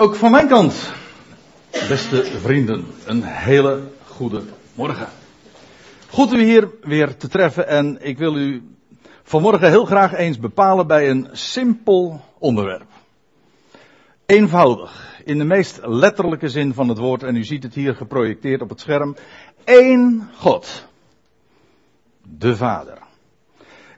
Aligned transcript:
Ook 0.00 0.14
van 0.14 0.30
mijn 0.30 0.48
kant, 0.48 0.92
beste 1.70 2.24
vrienden, 2.24 2.86
een 3.04 3.22
hele 3.22 3.82
goede 4.06 4.42
morgen. 4.74 5.08
Goed 6.10 6.32
u 6.32 6.42
hier 6.42 6.70
weer 6.80 7.16
te 7.16 7.28
treffen 7.28 7.68
en 7.68 7.98
ik 8.00 8.18
wil 8.18 8.36
u 8.36 8.62
vanmorgen 9.22 9.68
heel 9.68 9.84
graag 9.84 10.14
eens 10.14 10.38
bepalen 10.38 10.86
bij 10.86 11.10
een 11.10 11.28
simpel 11.32 12.20
onderwerp. 12.38 12.86
Eenvoudig, 14.26 15.20
in 15.24 15.38
de 15.38 15.44
meest 15.44 15.80
letterlijke 15.82 16.48
zin 16.48 16.74
van 16.74 16.88
het 16.88 16.98
woord 16.98 17.22
en 17.22 17.36
u 17.36 17.44
ziet 17.44 17.62
het 17.62 17.74
hier 17.74 17.94
geprojecteerd 17.94 18.62
op 18.62 18.68
het 18.68 18.80
scherm. 18.80 19.16
Eén 19.64 20.28
God, 20.34 20.86
de 22.22 22.56
Vader. 22.56 22.98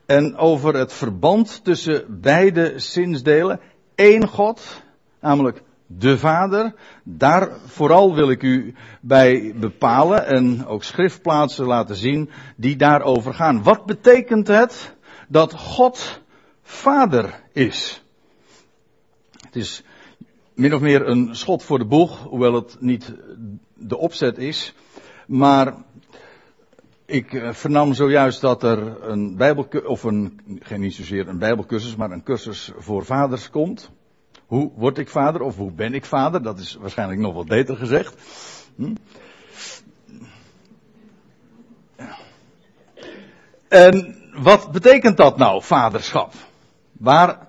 En 0.05 0.37
over 0.37 0.75
het 0.75 0.93
verband 0.93 1.63
tussen 1.63 2.21
beide 2.21 2.79
zinsdelen, 2.79 3.59
één 3.95 4.27
God, 4.27 4.81
namelijk 5.19 5.61
de 5.97 6.17
Vader. 6.17 6.73
Daar 7.03 7.59
vooral 7.65 8.15
wil 8.15 8.29
ik 8.29 8.43
u 8.43 8.75
bij 9.01 9.53
bepalen 9.55 10.25
en 10.25 10.65
ook 10.65 10.83
schriftplaatsen 10.83 11.65
laten 11.65 11.95
zien 11.95 12.29
die 12.55 12.75
daarover 12.75 13.33
gaan. 13.33 13.63
Wat 13.63 13.85
betekent 13.85 14.47
het 14.47 14.95
dat 15.27 15.53
God 15.53 16.21
Vader 16.61 17.41
is? 17.53 18.03
Het 19.45 19.55
is 19.55 19.83
min 20.53 20.73
of 20.73 20.81
meer 20.81 21.07
een 21.07 21.35
schot 21.35 21.63
voor 21.63 21.77
de 21.77 21.85
boeg, 21.85 22.23
hoewel 22.23 22.53
het 22.53 22.77
niet 22.79 23.13
de 23.73 23.97
opzet 23.97 24.37
is. 24.37 24.73
Maar 25.27 25.73
ik 27.05 27.33
eh, 27.33 27.53
vernam 27.53 27.93
zojuist 27.93 28.41
dat 28.41 28.63
er 28.63 29.03
een 29.09 29.35
bijbelcursus, 29.35 29.89
of 29.89 30.03
een, 30.03 30.39
geen 30.59 30.79
niet 30.79 30.93
zozeer 30.93 31.27
een 31.27 31.39
bijbelcursus, 31.39 31.95
maar 31.95 32.11
een 32.11 32.23
cursus 32.23 32.71
voor 32.77 33.05
vaders 33.05 33.49
komt. 33.49 33.91
Hoe 34.51 34.71
word 34.75 34.97
ik 34.97 35.09
vader 35.09 35.41
of 35.41 35.55
hoe 35.55 35.71
ben 35.71 35.93
ik 35.93 36.05
vader? 36.05 36.43
Dat 36.43 36.59
is 36.59 36.77
waarschijnlijk 36.79 37.19
nog 37.19 37.33
wat 37.33 37.47
beter 37.47 37.75
gezegd. 37.75 38.15
Hm? 38.75 38.93
En 43.67 44.15
wat 44.33 44.71
betekent 44.71 45.17
dat 45.17 45.37
nou, 45.37 45.63
vaderschap? 45.63 46.33
Waar, 46.91 47.47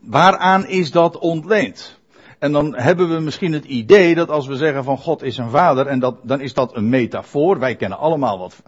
waaraan 0.00 0.66
is 0.66 0.90
dat 0.90 1.18
ontleend? 1.18 1.98
En 2.38 2.52
dan 2.52 2.76
hebben 2.76 3.14
we 3.14 3.20
misschien 3.20 3.52
het 3.52 3.64
idee 3.64 4.14
dat 4.14 4.30
als 4.30 4.46
we 4.46 4.56
zeggen 4.56 4.84
van 4.84 4.98
God 4.98 5.22
is 5.22 5.36
een 5.36 5.50
vader, 5.50 5.86
en 5.86 5.98
dat, 5.98 6.16
dan 6.22 6.40
is 6.40 6.54
dat 6.54 6.76
een 6.76 6.88
metafoor. 6.88 7.58
Wij 7.58 7.76
kennen 7.76 7.98
allemaal 7.98 8.38
wat, 8.38 8.62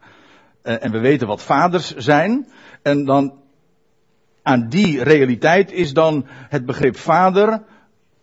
eh, 0.62 0.84
en 0.84 0.92
we 0.92 0.98
weten 0.98 1.26
wat 1.26 1.42
vaders 1.42 1.94
zijn. 1.94 2.48
En 2.82 3.04
dan 3.04 3.32
aan 4.46 4.68
die 4.68 5.02
realiteit 5.02 5.72
is 5.72 5.92
dan 5.92 6.26
het 6.28 6.66
begrip 6.66 6.96
vader 6.96 7.62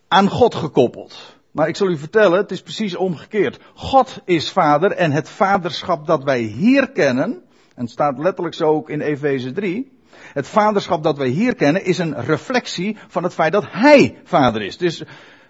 aan 0.07 0.29
God 0.29 0.55
gekoppeld. 0.55 1.37
Maar 1.51 1.67
ik 1.67 1.75
zal 1.75 1.89
u 1.89 1.97
vertellen, 1.97 2.37
het 2.37 2.51
is 2.51 2.61
precies 2.61 2.95
omgekeerd. 2.95 3.59
God 3.73 4.21
is 4.25 4.51
vader 4.51 4.91
en 4.91 5.11
het 5.11 5.29
vaderschap 5.29 6.07
dat 6.07 6.23
wij 6.23 6.39
hier 6.39 6.91
kennen, 6.91 7.41
en 7.75 7.81
het 7.81 7.89
staat 7.89 8.17
letterlijk 8.17 8.55
zo 8.55 8.65
ook 8.65 8.89
in 8.89 9.01
Efeze 9.01 9.51
3, 9.51 9.91
het 10.33 10.47
vaderschap 10.47 11.03
dat 11.03 11.17
wij 11.17 11.27
hier 11.27 11.55
kennen 11.55 11.85
is 11.85 11.97
een 11.97 12.25
reflectie 12.25 12.97
van 13.07 13.23
het 13.23 13.33
feit 13.33 13.51
dat 13.51 13.65
Hij 13.67 14.17
vader 14.23 14.61
is. 14.61 14.77
Dus 14.77 15.03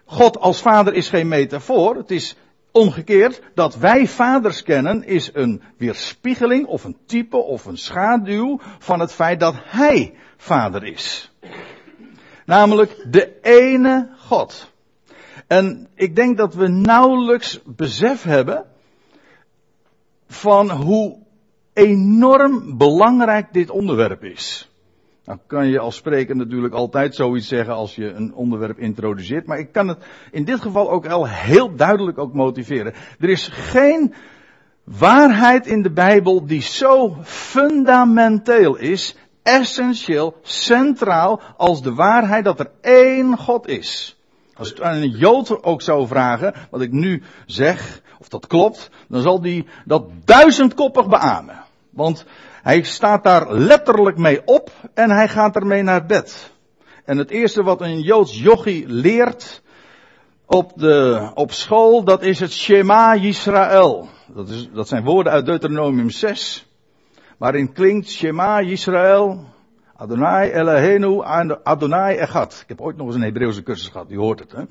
God 0.06 0.40
als 0.40 0.62
vader 0.62 0.94
is 0.94 1.10
geen 1.10 1.28
metafoor, 1.28 1.96
het 1.96 2.12
is 2.12 2.36
omgekeerd, 2.72 3.42
dat 3.54 3.76
wij 3.76 4.08
vaders 4.08 4.64
kennen 4.64 5.04
is 5.04 5.30
een 5.34 5.62
weerspiegeling 5.78 6.66
of 6.66 6.84
een 6.84 6.98
type 7.06 7.38
of 7.38 7.66
een 7.66 7.78
schaduw 7.78 8.60
van 8.80 9.00
het 9.00 9.14
feit 9.14 9.40
dat 9.40 9.56
Hij 9.58 10.14
vader 10.44 10.84
is. 10.84 11.32
Namelijk 12.46 13.06
de 13.10 13.40
ene 13.42 14.10
God. 14.18 14.72
En 15.48 15.88
ik 15.96 16.16
denk 16.16 16.38
dat 16.38 16.54
we 16.54 16.68
nauwelijks 16.68 17.60
besef 17.66 18.24
hebben 18.24 18.66
van 20.28 20.72
hoe 20.72 21.18
enorm 21.74 22.78
belangrijk 22.78 23.54
dit 23.54 23.70
onderwerp 23.70 24.24
is. 24.24 24.72
Nou 25.26 25.40
kan 25.48 25.68
je 25.68 25.80
als 25.80 25.96
spreker 25.96 26.36
natuurlijk 26.36 26.74
altijd 26.74 27.16
zoiets 27.16 27.48
zeggen 27.48 27.74
als 27.74 27.96
je 27.96 28.12
een 28.12 28.34
onderwerp 28.34 28.80
introduceert, 28.80 29.46
maar 29.46 29.60
ik 29.60 29.72
kan 29.72 29.88
het 29.88 30.06
in 30.32 30.44
dit 30.44 30.62
geval 30.62 30.92
ook 30.92 31.08
al 31.08 31.28
heel 31.28 31.76
duidelijk 31.76 32.18
ook 32.18 32.34
motiveren. 32.34 32.94
Er 33.20 33.30
is 33.30 33.48
geen 33.48 34.14
waarheid 34.84 35.68
in 35.68 35.82
de 35.82 35.92
Bijbel 35.92 36.46
die 36.46 36.62
zo 36.62 37.18
fundamenteel 37.24 38.76
is 38.76 39.16
essentieel, 39.44 40.36
centraal 40.42 41.42
als 41.58 41.82
de 41.82 41.94
waarheid 41.94 42.44
dat 42.44 42.60
er 42.60 42.72
één 42.82 43.38
God 43.38 43.68
is. 43.68 44.18
Als 44.56 44.70
het 44.70 44.82
aan 44.82 44.96
een 44.96 45.10
Jood 45.10 45.64
ook 45.64 45.82
zou 45.82 46.08
vragen, 46.08 46.54
wat 46.70 46.82
ik 46.82 46.92
nu 46.92 47.24
zeg, 47.46 48.02
of 48.20 48.28
dat 48.28 48.48
klopt, 48.48 48.90
dan 49.08 49.22
zal 49.22 49.42
die 49.42 49.68
dat 49.86 50.06
duizendkoppig 50.26 51.08
beamen. 51.08 51.64
Want 51.90 52.26
hij 52.62 52.84
staat 52.84 53.24
daar 53.24 53.54
letterlijk 53.54 54.18
mee 54.18 54.42
op 54.46 54.72
en 54.94 55.10
hij 55.12 55.28
gaat 55.28 55.56
ermee 55.56 55.84
naar 55.84 56.06
bed. 56.06 56.52
En 57.06 57.18
het 57.18 57.30
eerste 57.30 57.64
wat 57.64 57.82
een 57.82 58.02
Joods 58.02 58.40
jochie 58.42 58.88
leert 58.88 59.62
op, 60.46 60.72
de, 60.76 61.32
op 61.34 61.52
school, 61.52 62.04
dat 62.04 62.22
is 62.22 62.40
het 62.40 62.52
Shema 62.52 63.16
Yisrael. 63.16 64.08
Dat, 64.28 64.50
is, 64.50 64.70
dat 64.74 64.88
zijn 64.88 65.04
woorden 65.04 65.34
uit 65.34 65.46
Deuteronomium 65.46 66.10
6 66.10 66.66
waarin 67.44 67.74
klinkt 67.74 68.10
Shema 68.10 68.62
Yisrael, 68.62 69.46
Adonai 69.98 70.52
Eloheinu, 70.52 71.22
Adonai 71.64 72.16
Echad. 72.16 72.60
Ik 72.62 72.68
heb 72.68 72.82
ooit 72.82 72.98
nog 72.98 73.08
eens 73.08 73.16
een 73.16 73.22
Hebreeuwse 73.22 73.64
cursus 73.64 73.88
gehad, 73.88 74.08
die 74.08 74.18
hoort 74.18 74.40
het. 74.40 74.52
Hè? 74.52 74.64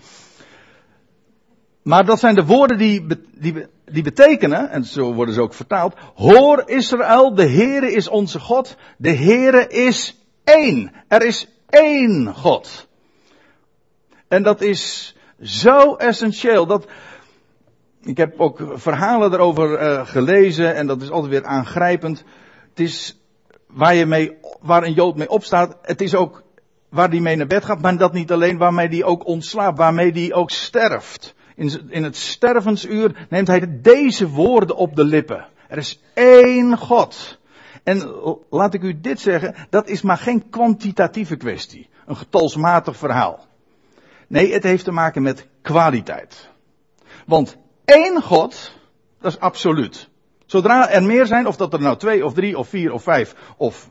Maar 1.82 2.04
dat 2.04 2.18
zijn 2.18 2.34
de 2.34 2.44
woorden 2.44 2.78
die, 2.78 3.06
die, 3.34 3.66
die 3.84 4.02
betekenen, 4.02 4.70
en 4.70 4.84
zo 4.84 5.14
worden 5.14 5.34
ze 5.34 5.40
ook 5.40 5.54
vertaald, 5.54 5.94
hoor 6.14 6.62
Israël, 6.66 7.34
de 7.34 7.46
Heere 7.46 7.92
is 7.92 8.08
onze 8.08 8.40
God, 8.40 8.76
de 8.96 9.14
Heere 9.14 9.68
is 9.68 10.26
één. 10.44 10.92
Er 11.08 11.26
is 11.26 11.48
één 11.68 12.34
God. 12.34 12.88
En 14.28 14.42
dat 14.42 14.60
is 14.60 15.14
zo 15.42 15.94
essentieel 15.94 16.66
dat, 16.66 16.86
ik 18.02 18.16
heb 18.16 18.40
ook 18.40 18.62
verhalen 18.74 19.32
erover 19.32 19.82
uh, 19.82 20.06
gelezen 20.06 20.74
en 20.74 20.86
dat 20.86 21.02
is 21.02 21.10
altijd 21.10 21.32
weer 21.32 21.44
aangrijpend. 21.44 22.24
Het 22.72 22.80
is 22.80 23.20
waar, 23.66 23.94
je 23.94 24.06
mee, 24.06 24.36
waar 24.60 24.82
een 24.82 24.92
Jood 24.92 25.16
mee 25.16 25.28
opstaat. 25.28 25.76
Het 25.82 26.00
is 26.00 26.14
ook 26.14 26.42
waar 26.88 27.10
die 27.10 27.20
mee 27.20 27.36
naar 27.36 27.46
bed 27.46 27.64
gaat. 27.64 27.80
Maar 27.80 27.96
dat 27.96 28.12
niet 28.12 28.32
alleen 28.32 28.58
waarmee 28.58 28.88
die 28.88 29.04
ook 29.04 29.26
ontslaapt. 29.26 29.78
Waarmee 29.78 30.12
die 30.12 30.34
ook 30.34 30.50
sterft. 30.50 31.34
In, 31.54 31.90
in 31.90 32.02
het 32.02 32.16
stervensuur 32.16 33.26
neemt 33.30 33.46
hij 33.46 33.80
deze 33.80 34.28
woorden 34.28 34.76
op 34.76 34.96
de 34.96 35.04
lippen. 35.04 35.46
Er 35.68 35.78
is 35.78 36.00
één 36.14 36.78
God. 36.78 37.38
En 37.82 38.14
laat 38.50 38.74
ik 38.74 38.82
u 38.82 39.00
dit 39.00 39.20
zeggen. 39.20 39.54
Dat 39.70 39.88
is 39.88 40.02
maar 40.02 40.18
geen 40.18 40.48
kwantitatieve 40.50 41.36
kwestie. 41.36 41.88
Een 42.06 42.16
getalsmatig 42.16 42.96
verhaal. 42.96 43.46
Nee, 44.26 44.52
het 44.52 44.62
heeft 44.62 44.84
te 44.84 44.92
maken 44.92 45.22
met 45.22 45.46
kwaliteit. 45.62 46.50
Want 47.26 47.56
één 47.84 48.22
God, 48.22 48.72
dat 49.20 49.32
is 49.32 49.40
absoluut. 49.40 50.08
Zodra 50.52 50.90
er 50.90 51.02
meer 51.02 51.26
zijn, 51.26 51.46
of 51.46 51.56
dat 51.56 51.72
er 51.72 51.80
nou 51.80 51.96
twee 51.96 52.24
of 52.24 52.32
drie 52.32 52.58
of 52.58 52.68
vier 52.68 52.92
of 52.92 53.02
vijf 53.02 53.34
of 53.56 53.88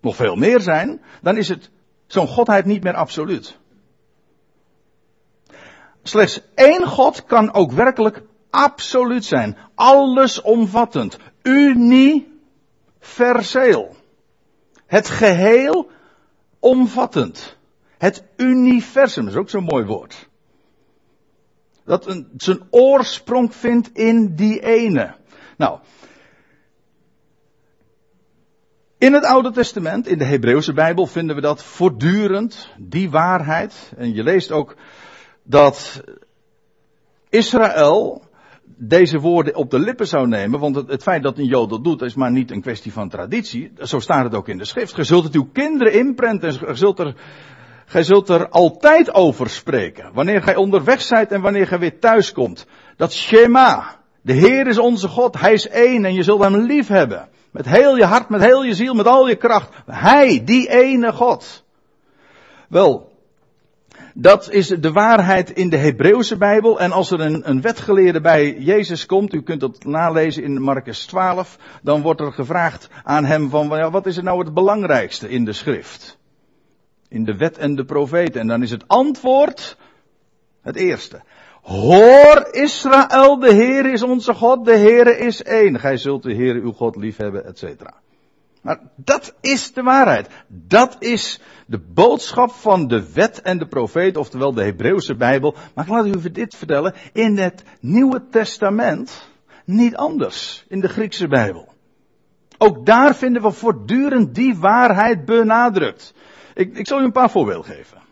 nog 0.00 0.16
veel 0.16 0.34
meer 0.34 0.60
zijn, 0.60 1.02
dan 1.22 1.36
is 1.36 1.48
het 1.48 1.70
zo'n 2.06 2.26
godheid 2.26 2.64
niet 2.64 2.82
meer 2.82 2.94
absoluut. 2.94 3.58
Slechts 6.02 6.40
één 6.54 6.86
God 6.86 7.24
kan 7.24 7.54
ook 7.54 7.72
werkelijk 7.72 8.22
absoluut 8.50 9.24
zijn. 9.24 9.56
Allesomvattend. 9.74 11.18
Universeel. 11.42 12.36
Het 14.86 15.08
geheel 15.08 15.90
omvattend. 16.58 17.56
Het 17.98 18.24
universum 18.36 19.28
is 19.28 19.34
ook 19.34 19.50
zo'n 19.50 19.64
mooi 19.64 19.84
woord. 19.84 20.28
Dat 21.84 22.06
een, 22.06 22.28
zijn 22.36 22.62
oorsprong 22.70 23.54
vindt 23.54 23.90
in 23.92 24.34
die 24.34 24.60
ene. 24.60 25.14
Nou, 25.56 25.78
in 28.98 29.12
het 29.12 29.24
Oude 29.24 29.50
Testament, 29.50 30.06
in 30.06 30.18
de 30.18 30.24
Hebreeuwse 30.24 30.72
Bijbel, 30.72 31.06
vinden 31.06 31.36
we 31.36 31.42
dat 31.42 31.62
voortdurend, 31.62 32.68
die 32.78 33.10
waarheid. 33.10 33.92
En 33.96 34.14
je 34.14 34.22
leest 34.22 34.52
ook 34.52 34.76
dat 35.42 36.02
Israël 37.28 38.22
deze 38.78 39.18
woorden 39.18 39.54
op 39.54 39.70
de 39.70 39.78
lippen 39.78 40.06
zou 40.06 40.28
nemen, 40.28 40.60
want 40.60 40.76
het, 40.76 41.02
feit 41.02 41.22
dat 41.22 41.38
een 41.38 41.46
Jood 41.46 41.70
dat 41.70 41.84
doet, 41.84 42.02
is 42.02 42.14
maar 42.14 42.30
niet 42.30 42.50
een 42.50 42.60
kwestie 42.60 42.92
van 42.92 43.08
traditie. 43.08 43.72
Zo 43.78 43.98
staat 43.98 44.24
het 44.24 44.34
ook 44.34 44.48
in 44.48 44.58
de 44.58 44.64
schrift. 44.64 44.96
Je 44.96 45.04
zult 45.04 45.24
het 45.24 45.34
uw 45.34 45.48
kinderen 45.52 45.92
inprenten 45.92 46.48
en 46.48 46.66
je 46.66 46.74
zult 46.74 46.98
er, 46.98 47.14
gij 47.86 48.02
zult 48.02 48.28
er 48.28 48.48
altijd 48.48 49.14
over 49.14 49.50
spreken. 49.50 50.10
Wanneer 50.12 50.42
gij 50.42 50.56
onderweg 50.56 51.00
zijt 51.00 51.32
en 51.32 51.40
wanneer 51.40 51.66
gij 51.66 51.78
weer 51.78 51.98
thuis 51.98 52.32
komt. 52.32 52.66
Dat 52.96 53.12
Shema. 53.12 54.04
De 54.26 54.32
Heer 54.32 54.66
is 54.66 54.78
onze 54.78 55.08
God, 55.08 55.40
Hij 55.40 55.52
is 55.52 55.68
één 55.68 56.04
en 56.04 56.14
je 56.14 56.22
zult 56.22 56.42
Hem 56.42 56.56
lief 56.56 56.88
hebben. 56.88 57.28
Met 57.50 57.66
heel 57.66 57.96
je 57.96 58.04
hart, 58.04 58.28
met 58.28 58.40
heel 58.40 58.64
je 58.64 58.74
ziel, 58.74 58.94
met 58.94 59.06
al 59.06 59.28
je 59.28 59.36
kracht. 59.36 59.68
Hij, 59.86 60.44
die 60.44 60.68
ene 60.68 61.12
God. 61.12 61.64
Wel, 62.68 63.12
Dat 64.14 64.50
is 64.50 64.68
de 64.68 64.92
waarheid 64.92 65.50
in 65.50 65.68
de 65.68 65.76
Hebreeuwse 65.76 66.36
Bijbel. 66.36 66.80
En 66.80 66.92
als 66.92 67.10
er 67.10 67.20
een, 67.20 67.50
een 67.50 67.60
wetgeleerde 67.60 68.20
bij 68.20 68.58
Jezus 68.58 69.06
komt, 69.06 69.34
u 69.34 69.42
kunt 69.42 69.60
dat 69.60 69.84
nalezen 69.84 70.42
in 70.42 70.62
Marcus 70.62 71.06
12, 71.06 71.58
dan 71.82 72.02
wordt 72.02 72.20
er 72.20 72.32
gevraagd 72.32 72.88
aan 73.04 73.24
hem 73.24 73.50
van, 73.50 73.68
ja, 73.68 73.90
wat 73.90 74.06
is 74.06 74.16
er 74.16 74.22
nou 74.22 74.38
het 74.44 74.54
belangrijkste 74.54 75.28
in 75.28 75.44
de 75.44 75.52
schrift? 75.52 76.18
In 77.08 77.24
de 77.24 77.36
wet 77.36 77.58
en 77.58 77.74
de 77.74 77.84
profeten. 77.84 78.40
En 78.40 78.46
dan 78.46 78.62
is 78.62 78.70
het 78.70 78.88
antwoord 78.88 79.76
het 80.66 80.76
eerste. 80.76 81.20
Hoor 81.62 82.48
Israël, 82.50 83.38
de 83.38 83.54
Heer 83.54 83.92
is 83.92 84.02
onze 84.02 84.34
God, 84.34 84.64
de 84.64 84.76
Heer 84.76 85.18
is 85.18 85.42
één. 85.42 85.78
Gij 85.78 85.96
zult 85.96 86.22
de 86.22 86.34
Heer 86.34 86.54
uw 86.54 86.72
God 86.72 86.96
liefhebben, 86.96 87.46
et 87.46 87.58
cetera. 87.58 87.94
Maar 88.62 88.80
dat 88.96 89.34
is 89.40 89.72
de 89.72 89.82
waarheid. 89.82 90.28
Dat 90.48 90.96
is 90.98 91.40
de 91.66 91.78
boodschap 91.78 92.50
van 92.50 92.88
de 92.88 93.12
wet 93.12 93.42
en 93.42 93.58
de 93.58 93.66
profeet, 93.66 94.16
oftewel 94.16 94.52
de 94.52 94.62
Hebreeuwse 94.62 95.14
Bijbel. 95.14 95.54
Maar 95.74 95.84
ik 95.84 95.90
laat 95.90 96.06
u 96.06 96.30
dit 96.30 96.54
vertellen, 96.54 96.94
in 97.12 97.38
het 97.38 97.62
Nieuwe 97.80 98.28
Testament 98.30 99.28
niet 99.64 99.96
anders, 99.96 100.64
in 100.68 100.80
de 100.80 100.88
Griekse 100.88 101.28
Bijbel. 101.28 101.68
Ook 102.58 102.86
daar 102.86 103.14
vinden 103.14 103.42
we 103.42 103.50
voortdurend 103.50 104.34
die 104.34 104.56
waarheid 104.56 105.24
benadrukt. 105.24 106.14
Ik, 106.54 106.76
ik 106.76 106.86
zal 106.86 107.00
u 107.00 107.04
een 107.04 107.12
paar 107.12 107.30
voorbeelden 107.30 107.74
geven. 107.74 108.05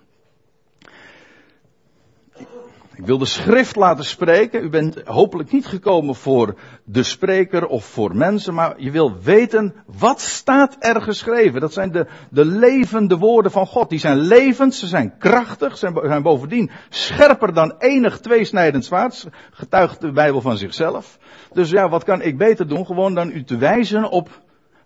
Ik 2.96 3.06
wil 3.06 3.18
de 3.18 3.26
schrift 3.26 3.76
laten 3.76 4.04
spreken. 4.04 4.64
U 4.64 4.68
bent 4.68 5.02
hopelijk 5.04 5.52
niet 5.52 5.66
gekomen 5.66 6.14
voor 6.14 6.54
de 6.84 7.02
spreker 7.02 7.66
of 7.66 7.84
voor 7.84 8.16
mensen, 8.16 8.54
maar 8.54 8.74
je 8.76 8.90
wil 8.90 9.18
weten 9.22 9.74
wat 9.86 10.20
staat 10.20 10.76
er 10.78 11.02
geschreven. 11.02 11.60
Dat 11.60 11.72
zijn 11.72 11.92
de, 11.92 12.06
de 12.30 12.44
levende 12.44 13.18
woorden 13.18 13.50
van 13.50 13.66
God. 13.66 13.90
Die 13.90 13.98
zijn 13.98 14.16
levend, 14.16 14.74
ze 14.74 14.86
zijn 14.86 15.18
krachtig, 15.18 15.76
ze 15.76 16.00
zijn 16.04 16.22
bovendien 16.22 16.70
scherper 16.88 17.54
dan 17.54 17.74
enig 17.78 18.20
tweesnijdend 18.20 18.84
zwaard. 18.84 19.26
Getuigt 19.50 20.00
de 20.00 20.12
Bijbel 20.12 20.40
van 20.40 20.56
zichzelf. 20.56 21.18
Dus 21.52 21.70
ja, 21.70 21.88
wat 21.88 22.04
kan 22.04 22.22
ik 22.22 22.38
beter 22.38 22.68
doen? 22.68 22.86
Gewoon 22.86 23.14
dan 23.14 23.30
u 23.30 23.44
te 23.44 23.56
wijzen 23.56 24.10
op 24.10 24.28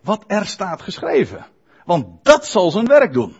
wat 0.02 0.25
er 0.26 0.46
staat 0.46 0.82
geschreven. 0.82 1.46
Want 1.84 2.06
dat 2.22 2.46
zal 2.46 2.70
zijn 2.70 2.87
werk 2.87 3.12
doen. 3.12 3.37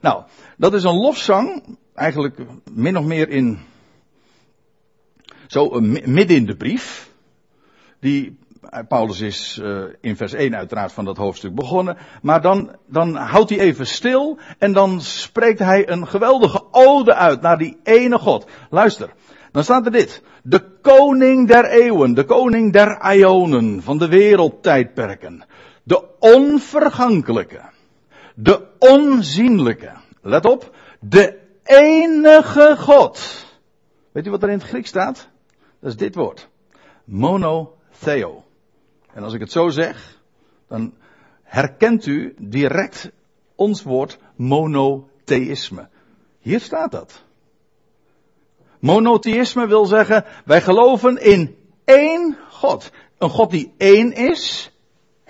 Nou, 0.00 0.22
dat 0.56 0.74
is 0.74 0.82
een 0.82 0.98
lofzang, 1.00 1.76
eigenlijk 1.94 2.38
min 2.70 2.98
of 2.98 3.04
meer 3.04 3.28
in 3.28 3.70
zo 5.52 5.80
midden 5.80 6.36
in 6.36 6.46
de 6.46 6.56
brief. 6.56 7.10
Die, 8.00 8.38
eh, 8.70 8.80
Paulus 8.88 9.20
is 9.20 9.58
uh, 9.62 9.84
in 10.00 10.16
vers 10.16 10.32
1 10.32 10.56
uiteraard 10.56 10.92
van 10.92 11.04
dat 11.04 11.16
hoofdstuk 11.16 11.54
begonnen. 11.54 11.96
Maar 12.22 12.40
dan, 12.40 12.76
dan 12.86 13.14
houdt 13.14 13.50
hij 13.50 13.58
even 13.58 13.86
stil 13.86 14.38
en 14.58 14.72
dan 14.72 15.00
spreekt 15.00 15.58
hij 15.58 15.88
een 15.88 16.06
geweldige 16.06 16.64
ode 16.70 17.14
uit 17.14 17.40
naar 17.40 17.58
die 17.58 17.80
ene 17.82 18.18
God. 18.18 18.46
Luister, 18.70 19.12
dan 19.50 19.64
staat 19.64 19.86
er 19.86 19.92
dit. 19.92 20.22
De 20.42 20.64
koning 20.80 21.48
der 21.48 21.64
eeuwen, 21.64 22.14
de 22.14 22.24
koning 22.24 22.72
der 22.72 23.14
ionen 23.14 23.82
van 23.82 23.98
de 23.98 24.08
wereldtijdperken. 24.08 25.44
De 25.82 26.04
onvergankelijke. 26.18 27.60
De 28.34 28.66
onzienlijke. 28.78 29.92
Let 30.22 30.44
op. 30.44 30.76
De 31.00 31.38
enige 31.64 32.76
God. 32.78 33.44
Weet 34.12 34.26
u 34.26 34.30
wat 34.30 34.42
er 34.42 34.48
in 34.48 34.58
het 34.58 34.68
Grieks 34.68 34.88
staat? 34.88 35.30
Dat 35.82 35.90
is 35.90 35.96
dit 35.96 36.14
woord. 36.14 36.48
Monotheo. 37.04 38.44
En 39.12 39.22
als 39.22 39.32
ik 39.32 39.40
het 39.40 39.52
zo 39.52 39.68
zeg, 39.68 40.20
dan 40.68 40.94
herkent 41.42 42.06
u 42.06 42.34
direct 42.38 43.10
ons 43.54 43.82
woord 43.82 44.18
monotheïsme. 44.36 45.88
Hier 46.38 46.60
staat 46.60 46.92
dat. 46.92 47.22
Monotheïsme 48.78 49.66
wil 49.66 49.86
zeggen, 49.86 50.24
wij 50.44 50.60
geloven 50.60 51.16
in 51.22 51.56
één 51.84 52.38
God. 52.50 52.90
Een 53.18 53.30
God 53.30 53.50
die 53.50 53.72
één 53.76 54.12
is, 54.12 54.72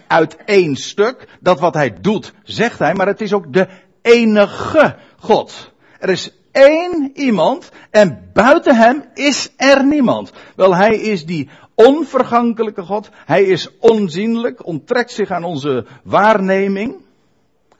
uit 0.06 0.36
één 0.36 0.76
stuk. 0.76 1.28
Dat 1.40 1.60
wat 1.60 1.74
hij 1.74 2.00
doet, 2.00 2.32
zegt 2.42 2.78
hij, 2.78 2.94
maar 2.94 3.06
het 3.06 3.20
is 3.20 3.32
ook 3.32 3.52
de 3.52 3.68
enige 4.02 4.96
God. 5.18 5.72
Er 5.98 6.08
is 6.08 6.41
één 6.52 7.10
iemand 7.14 7.70
en 7.90 8.30
buiten 8.32 8.76
hem 8.76 9.04
is 9.14 9.52
er 9.56 9.84
niemand. 9.84 10.32
Wel, 10.56 10.74
hij 10.74 10.96
is 10.96 11.26
die 11.26 11.48
onvergankelijke 11.74 12.82
God. 12.82 13.10
Hij 13.24 13.42
is 13.42 13.78
onzienlijk, 13.78 14.66
onttrekt 14.66 15.10
zich 15.10 15.30
aan 15.30 15.44
onze 15.44 15.86
waarneming. 16.02 16.96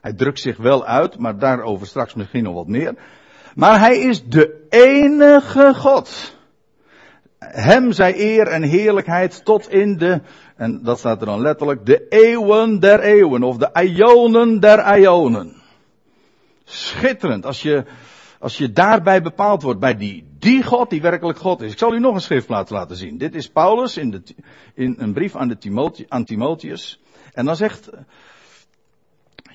Hij 0.01 0.13
drukt 0.13 0.39
zich 0.39 0.57
wel 0.57 0.85
uit, 0.85 1.17
maar 1.17 1.37
daarover 1.37 1.87
straks 1.87 2.13
misschien 2.13 2.43
nog 2.43 2.53
wat 2.53 2.67
meer. 2.67 2.95
Maar 3.55 3.79
hij 3.79 3.97
is 3.97 4.23
de 4.25 4.65
enige 4.69 5.73
God. 5.75 6.35
Hem 7.39 7.91
zij 7.91 8.19
eer 8.19 8.47
en 8.47 8.63
heerlijkheid 8.63 9.45
tot 9.45 9.69
in 9.69 9.97
de, 9.97 10.21
en 10.55 10.83
dat 10.83 10.99
staat 10.99 11.19
er 11.19 11.25
dan 11.25 11.41
letterlijk, 11.41 11.85
de 11.85 12.07
eeuwen 12.09 12.79
der 12.79 12.99
eeuwen, 12.99 13.43
of 13.43 13.57
de 13.57 13.69
ionen 13.83 14.59
der 14.59 14.97
ionen. 14.99 15.61
Schitterend, 16.63 17.45
als 17.45 17.61
je 17.61 17.83
als 18.43 18.57
je 18.57 18.71
daarbij 18.71 19.21
bepaald 19.21 19.61
wordt, 19.61 19.79
bij 19.79 19.95
die, 19.95 20.27
die 20.39 20.63
God 20.63 20.89
die 20.89 21.01
werkelijk 21.01 21.39
God 21.39 21.61
is. 21.61 21.71
Ik 21.71 21.77
zal 21.77 21.93
u 21.93 21.99
nog 21.99 22.15
een 22.15 22.21
schriftplaats 22.21 22.71
laten 22.71 22.95
zien. 22.95 23.17
Dit 23.17 23.35
is 23.35 23.49
Paulus 23.49 23.97
in, 23.97 24.11
de, 24.11 24.23
in 24.73 24.95
een 24.97 25.13
brief 25.13 25.35
aan, 25.35 25.47
de 25.47 25.57
Timotheus, 25.57 26.09
aan 26.09 26.23
Timotheus. 26.25 27.01
En 27.33 27.45
dan 27.45 27.55
zegt 27.55 27.89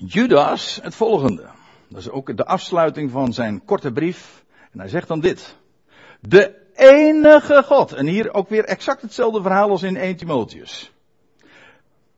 Judas 0.06 0.78
het 0.82 0.94
volgende. 0.94 1.46
Dat 1.88 2.00
is 2.00 2.10
ook 2.10 2.36
de 2.36 2.46
afsluiting 2.46 3.10
van 3.10 3.32
zijn 3.32 3.64
korte 3.64 3.92
brief. 3.92 4.44
En 4.72 4.78
hij 4.78 4.88
zegt 4.88 5.08
dan 5.08 5.20
dit. 5.20 5.56
De 6.20 6.54
enige 6.74 7.62
God. 7.62 7.92
En 7.92 8.06
hier 8.06 8.34
ook 8.34 8.48
weer 8.48 8.64
exact 8.64 9.02
hetzelfde 9.02 9.42
verhaal 9.42 9.70
als 9.70 9.82
in 9.82 9.96
1 9.96 10.16
Timotheus. 10.16 10.92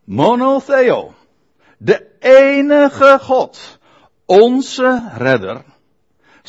Monotheo. 0.05 1.15
De 1.79 2.07
enige 2.19 3.19
God. 3.21 3.79
Onze 4.25 5.11
redder 5.17 5.65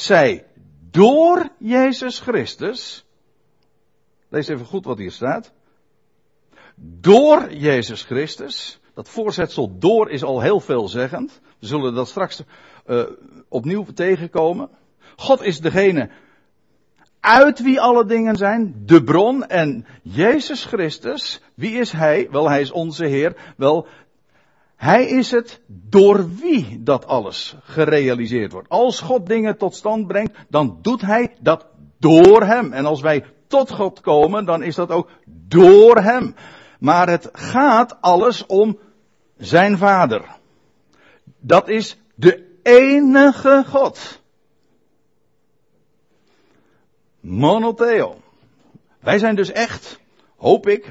zij 0.01 0.45
door 0.91 1.49
Jezus 1.57 2.19
Christus, 2.19 3.05
lees 4.29 4.47
even 4.47 4.65
goed 4.65 4.85
wat 4.85 4.97
hier 4.97 5.11
staat, 5.11 5.51
door 6.75 7.53
Jezus 7.53 8.03
Christus, 8.03 8.79
dat 8.93 9.09
voorzetsel 9.09 9.77
door 9.77 10.09
is 10.09 10.23
al 10.23 10.41
heel 10.41 10.59
veelzeggend, 10.59 11.41
we 11.59 11.67
zullen 11.67 11.93
dat 11.93 12.07
straks 12.07 12.43
uh, 12.87 13.03
opnieuw 13.47 13.85
tegenkomen. 13.93 14.69
God 15.15 15.41
is 15.41 15.59
degene 15.59 16.09
uit 17.21 17.61
wie 17.61 17.81
alle 17.81 18.05
dingen 18.05 18.35
zijn, 18.35 18.73
de 18.85 19.03
bron 19.03 19.47
en 19.47 19.85
Jezus 20.01 20.65
Christus, 20.65 21.41
wie 21.53 21.71
is 21.79 21.91
Hij? 21.91 22.27
Wel, 22.31 22.49
Hij 22.49 22.61
is 22.61 22.71
onze 22.71 23.05
Heer. 23.05 23.53
Wel, 23.57 23.87
hij 24.81 25.05
is 25.05 25.31
het 25.31 25.61
door 25.67 26.29
wie 26.35 26.83
dat 26.83 27.05
alles 27.05 27.55
gerealiseerd 27.63 28.51
wordt. 28.51 28.69
Als 28.69 28.99
God 28.99 29.27
dingen 29.27 29.57
tot 29.57 29.75
stand 29.75 30.07
brengt, 30.07 30.37
dan 30.49 30.79
doet 30.81 31.01
hij 31.01 31.35
dat 31.39 31.65
door 31.99 32.43
hem. 32.43 32.73
En 32.73 32.85
als 32.85 33.01
wij 33.01 33.25
tot 33.47 33.71
God 33.71 33.99
komen, 34.01 34.45
dan 34.45 34.63
is 34.63 34.75
dat 34.75 34.89
ook 34.91 35.09
door 35.25 35.97
hem. 35.97 36.35
Maar 36.79 37.09
het 37.09 37.29
gaat 37.31 38.01
alles 38.01 38.45
om 38.45 38.79
zijn 39.37 39.77
vader. 39.77 40.25
Dat 41.39 41.69
is 41.69 41.97
de 42.15 42.59
enige 42.63 43.63
God. 43.67 44.21
Monotheo. 47.19 48.15
Wij 48.99 49.19
zijn 49.19 49.35
dus 49.35 49.51
echt, 49.51 49.99
hoop 50.37 50.67
ik, 50.67 50.85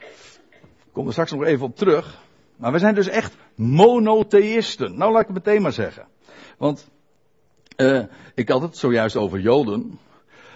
ik 0.00 0.92
kom 0.92 1.06
er 1.06 1.12
straks 1.12 1.32
nog 1.32 1.44
even 1.44 1.66
op 1.66 1.76
terug, 1.76 2.24
maar 2.56 2.72
we 2.72 2.78
zijn 2.78 2.94
dus 2.94 3.08
echt 3.08 3.36
monotheïsten. 3.54 4.98
Nou, 4.98 5.12
laat 5.12 5.20
ik 5.20 5.26
het 5.26 5.44
meteen 5.44 5.62
maar 5.62 5.72
zeggen. 5.72 6.06
Want 6.58 6.88
uh, 7.76 8.02
ik 8.34 8.48
had 8.48 8.62
het 8.62 8.76
zojuist 8.76 9.16
over 9.16 9.40
Joden. 9.40 9.98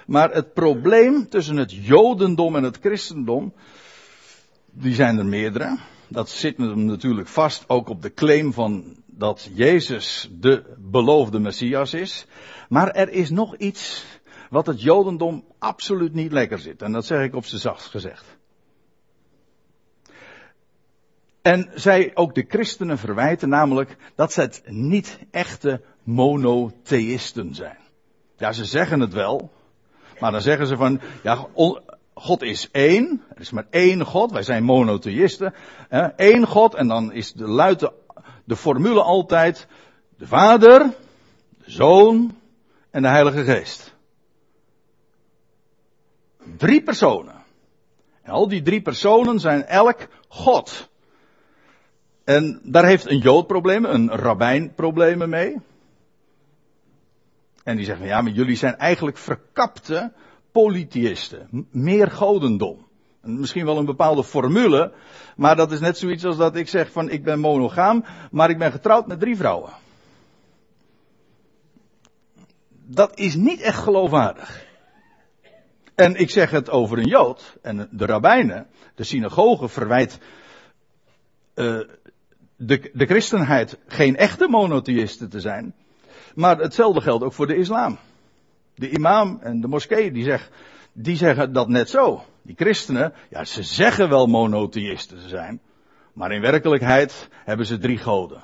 Maar 0.07 0.31
het 0.35 0.53
probleem 0.53 1.29
tussen 1.29 1.57
het 1.57 1.73
Jodendom 1.73 2.57
en 2.57 2.63
het 2.63 2.79
christendom, 2.81 3.53
die 4.71 4.95
zijn 4.95 5.19
er 5.19 5.27
meerdere. 5.27 5.79
Dat 6.09 6.29
zit 6.29 6.59
natuurlijk 6.59 7.29
vast 7.29 7.65
ook 7.67 7.89
op 7.89 8.03
de 8.03 8.15
claim 8.15 8.53
van 8.53 8.97
dat 9.07 9.51
Jezus 9.55 10.31
de 10.33 10.75
beloofde 10.79 11.39
Messias 11.39 11.95
is. 11.95 12.27
Maar 12.69 12.91
er 12.91 13.09
is 13.11 13.31
nog 13.31 13.57
iets 13.57 14.05
wat 14.51 14.67
het 14.67 14.83
Jodendom 14.83 15.45
absoluut 15.59 16.15
niet 16.15 16.33
lekker 16.33 16.59
zit. 16.59 16.83
En 16.83 16.93
dat 16.93 17.07
zeg 17.07 17.25
ik 17.25 17.35
op 17.35 17.45
z'n 17.45 17.57
zachtst 17.57 17.89
gezegd. 17.89 18.39
En 21.43 21.71
zij 21.75 22.11
ook 22.15 22.35
de 22.35 22.45
christenen 22.49 22.99
verwijten 22.99 23.49
namelijk 23.49 23.97
dat 24.15 24.33
ze 24.33 24.41
het 24.41 24.63
niet 24.65 25.19
echte 25.31 25.81
monotheïsten 26.03 27.55
zijn. 27.55 27.79
Ja, 28.37 28.53
ze 28.53 28.65
zeggen 28.65 29.01
het 29.01 29.13
wel, 29.13 29.51
maar 30.19 30.33
dan 30.33 30.41
zeggen 30.41 30.67
ze 30.67 30.77
van, 30.77 31.01
ja, 31.23 31.47
God 32.15 32.43
is 32.43 32.71
één, 32.71 33.23
er 33.35 33.41
is 33.41 33.51
maar 33.51 33.67
één 33.71 34.05
God, 34.05 34.33
wij 34.33 34.43
zijn 34.43 34.65
monotheïsten. 34.65 35.55
Eén 36.17 36.47
God 36.47 36.75
en 36.75 36.89
dan 36.89 37.13
is 37.13 37.33
de 37.33 37.49
luide, 37.49 37.93
de 38.45 38.57
formule 38.57 39.03
altijd, 39.03 39.67
de 40.17 40.27
Vader, 40.27 40.95
de 41.65 41.71
Zoon 41.71 42.37
en 42.91 43.03
de 43.03 43.09
Heilige 43.09 43.45
Geest. 43.45 43.95
Drie 46.57 46.83
personen. 46.83 47.35
En 48.23 48.33
al 48.33 48.49
die 48.49 48.63
drie 48.63 48.83
personen 48.83 49.41
zijn 49.41 49.67
elk 49.67 50.09
God. 50.29 50.90
En 52.31 52.61
daar 52.63 52.85
heeft 52.85 53.11
een 53.11 53.19
Jood 53.19 53.47
problemen, 53.47 53.95
een 53.95 54.11
rabbijn 54.11 54.75
problemen 54.75 55.29
mee. 55.29 55.57
En 57.65 57.77
die 57.77 57.85
zeggen, 57.85 58.07
ja, 58.07 58.21
maar 58.21 58.33
jullie 58.33 58.57
zijn 58.57 58.77
eigenlijk 58.77 59.17
verkapte 59.17 60.13
polytheïsten. 60.53 61.67
Meer 61.71 62.11
godendom. 62.11 62.87
Misschien 63.21 63.65
wel 63.65 63.79
een 63.79 63.85
bepaalde 63.85 64.25
formule, 64.25 64.93
maar 65.37 65.57
dat 65.57 65.73
is 65.73 65.81
net 65.81 65.99
zoiets 65.99 66.25
als 66.25 66.37
dat 66.37 66.57
ik 66.57 66.69
zeg 66.69 66.93
van 66.93 67.11
ik 67.11 67.25
ben 67.25 67.39
monogaam, 67.39 68.05
maar 68.31 68.51
ik 68.51 68.59
ben 68.59 68.73
getrouwd 68.73 69.07
met 69.07 69.21
drie 69.21 69.37
vrouwen. 69.37 69.73
Dat 72.87 73.19
is 73.19 73.35
niet 73.35 73.61
echt 73.61 73.79
geloofwaardig. 73.79 74.67
En 75.95 76.15
ik 76.15 76.31
zeg 76.31 76.51
het 76.51 76.71
over 76.71 76.99
een 76.99 77.09
Jood 77.09 77.57
en 77.63 77.89
de 77.91 78.07
rabbijnen, 78.07 78.67
de 78.95 79.05
synagoge 79.05 79.69
verwijt 79.69 80.19
uh, 81.55 81.81
de, 82.63 82.91
de 82.93 83.07
christenheid 83.07 83.79
geen 83.87 84.17
echte 84.17 84.49
monotheïsten 84.49 85.29
te 85.29 85.41
zijn. 85.41 85.75
Maar 86.35 86.59
hetzelfde 86.59 87.01
geldt 87.01 87.25
ook 87.25 87.33
voor 87.33 87.47
de 87.47 87.57
islam. 87.57 87.99
De 88.75 88.91
imam 88.91 89.39
en 89.43 89.61
de 89.61 89.69
moskee 89.69 90.13
die, 90.13 90.25
zeg, 90.25 90.51
die 90.93 91.17
zeggen 91.17 91.53
dat 91.53 91.69
net 91.69 91.91
zo. 91.91 92.25
Die 92.43 92.55
christenen, 92.57 93.13
ja, 93.31 93.45
ze 93.45 93.63
zeggen 93.63 94.09
wel 94.09 94.27
monotheïsten 94.27 95.19
te 95.19 95.29
zijn. 95.29 95.61
Maar 96.13 96.33
in 96.33 96.41
werkelijkheid 96.41 97.29
hebben 97.45 97.67
ze 97.67 97.79
drie 97.79 97.99
goden. 97.99 98.43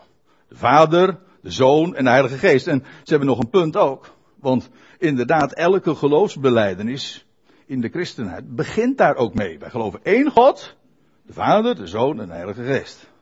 De 0.49 0.57
Vader, 0.57 1.19
de 1.41 1.51
Zoon 1.51 1.97
en 1.97 2.05
de 2.05 2.11
Heilige 2.11 2.39
Geest. 2.39 2.67
En 2.67 2.85
ze 3.03 3.11
hebben 3.11 3.29
nog 3.29 3.39
een 3.39 3.51
punt 3.51 3.77
ook. 3.77 4.15
Want 4.41 4.71
inderdaad, 4.99 5.53
elke 5.53 5.95
geloofsbeleidenis 5.95 7.27
in 7.67 7.81
de 7.81 7.89
christenheid 7.89 8.55
begint 8.55 8.99
daar 8.99 9.17
ook 9.17 9.35
mee. 9.35 9.59
Wij 9.59 9.71
geloven 9.71 10.01
één 10.03 10.31
God, 10.31 10.77
de 11.23 11.33
Vader, 11.33 11.77
de 11.77 11.87
Zoon 11.87 12.21
en 12.21 12.27
de 12.27 12.33
Heilige 12.33 12.63
Geest. 12.63 13.15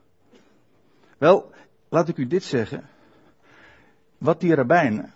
Wel, 1.18 1.50
laat 1.88 2.08
ik 2.08 2.16
u 2.16 2.26
dit 2.26 2.44
zeggen. 2.44 2.88
Wat 4.18 4.40
die 4.40 4.54
rabbijnen 4.54 5.12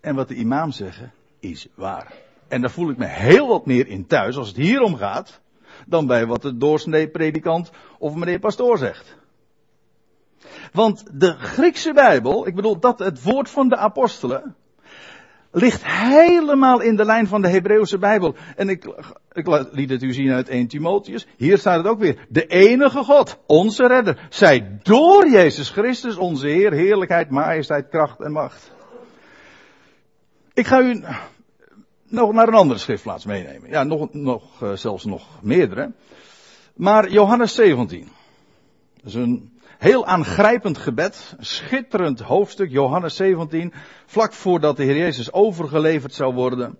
en 0.00 0.14
wat 0.14 0.28
de 0.28 0.34
imam 0.34 0.70
zeggen, 0.70 1.12
is 1.38 1.68
waar. 1.74 2.12
En 2.48 2.60
daar 2.60 2.70
voel 2.70 2.90
ik 2.90 2.96
me 2.96 3.06
heel 3.06 3.48
wat 3.48 3.66
meer 3.66 3.86
in 3.86 4.06
thuis 4.06 4.36
als 4.36 4.48
het 4.48 4.56
hier 4.56 4.80
om 4.80 4.96
gaat, 4.96 5.40
dan 5.86 6.06
bij 6.06 6.26
wat 6.26 6.42
de 6.42 6.56
doorsnee 6.56 7.08
predikant 7.08 7.70
of 7.98 8.14
meneer 8.14 8.38
pastoor 8.38 8.78
zegt. 8.78 9.16
Want 10.72 11.04
de 11.12 11.32
Griekse 11.32 11.92
Bijbel, 11.92 12.46
ik 12.46 12.54
bedoel 12.54 12.78
dat 12.78 12.98
het 12.98 13.22
woord 13.22 13.50
van 13.50 13.68
de 13.68 13.76
apostelen, 13.76 14.56
ligt 15.58 15.82
helemaal 15.84 16.80
in 16.80 16.96
de 16.96 17.04
lijn 17.04 17.26
van 17.26 17.42
de 17.42 17.48
Hebreeuwse 17.48 17.98
Bijbel. 17.98 18.34
En 18.56 18.68
ik, 18.68 18.84
ik 19.32 19.66
liet 19.72 19.90
het 19.90 20.02
u 20.02 20.12
zien 20.12 20.32
uit 20.32 20.48
1 20.48 20.66
Timotheus. 20.66 21.26
Hier 21.36 21.58
staat 21.58 21.76
het 21.76 21.86
ook 21.86 21.98
weer. 21.98 22.26
De 22.28 22.46
enige 22.46 23.04
God, 23.04 23.38
onze 23.46 23.86
redder, 23.86 24.26
zij 24.30 24.78
door 24.82 25.28
Jezus 25.28 25.70
Christus, 25.70 26.16
onze 26.16 26.46
Heer, 26.46 26.72
heerlijkheid, 26.72 27.30
majesteit, 27.30 27.88
kracht 27.88 28.20
en 28.20 28.32
macht. 28.32 28.72
Ik 30.54 30.66
ga 30.66 30.80
u 30.80 31.04
nog 32.08 32.32
naar 32.32 32.48
een 32.48 32.54
andere 32.54 32.78
schriftplaats 32.78 33.24
meenemen. 33.24 33.70
Ja, 33.70 33.84
nog, 33.84 34.12
nog 34.12 34.62
uh, 34.62 34.72
zelfs 34.72 35.04
nog 35.04 35.42
meerdere. 35.42 35.92
Maar 36.74 37.10
Johannes 37.10 37.54
17. 37.54 38.08
Dat 38.96 39.06
is 39.06 39.14
een 39.14 39.55
heel 39.78 40.06
aangrijpend 40.06 40.78
gebed, 40.78 41.34
schitterend 41.38 42.20
hoofdstuk, 42.20 42.70
Johannes 42.70 43.16
17, 43.16 43.72
vlak 44.06 44.32
voordat 44.32 44.76
de 44.76 44.84
Heer 44.84 44.96
Jezus 44.96 45.32
overgeleverd 45.32 46.14
zou 46.14 46.34
worden. 46.34 46.78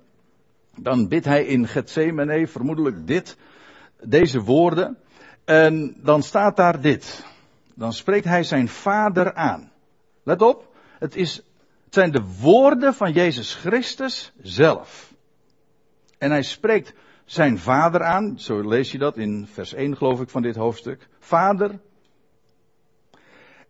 Dan 0.76 1.08
bidt 1.08 1.24
hij 1.24 1.44
in 1.44 1.68
Gethsemane 1.68 2.46
vermoedelijk 2.46 3.06
dit, 3.06 3.36
deze 4.02 4.40
woorden. 4.40 4.98
En 5.44 5.96
dan 6.02 6.22
staat 6.22 6.56
daar 6.56 6.80
dit. 6.80 7.26
Dan 7.74 7.92
spreekt 7.92 8.24
hij 8.24 8.42
zijn 8.42 8.68
vader 8.68 9.34
aan. 9.34 9.72
Let 10.22 10.42
op, 10.42 10.74
het, 10.98 11.16
is, 11.16 11.34
het 11.84 11.94
zijn 11.94 12.10
de 12.10 12.22
woorden 12.40 12.94
van 12.94 13.12
Jezus 13.12 13.54
Christus 13.54 14.32
zelf. 14.42 15.14
En 16.18 16.30
hij 16.30 16.42
spreekt 16.42 16.94
zijn 17.24 17.58
vader 17.58 18.02
aan, 18.02 18.38
zo 18.38 18.68
lees 18.68 18.92
je 18.92 18.98
dat 18.98 19.16
in 19.16 19.46
vers 19.52 19.74
1 19.74 19.96
geloof 19.96 20.20
ik 20.20 20.28
van 20.28 20.42
dit 20.42 20.56
hoofdstuk. 20.56 21.08
Vader, 21.18 21.78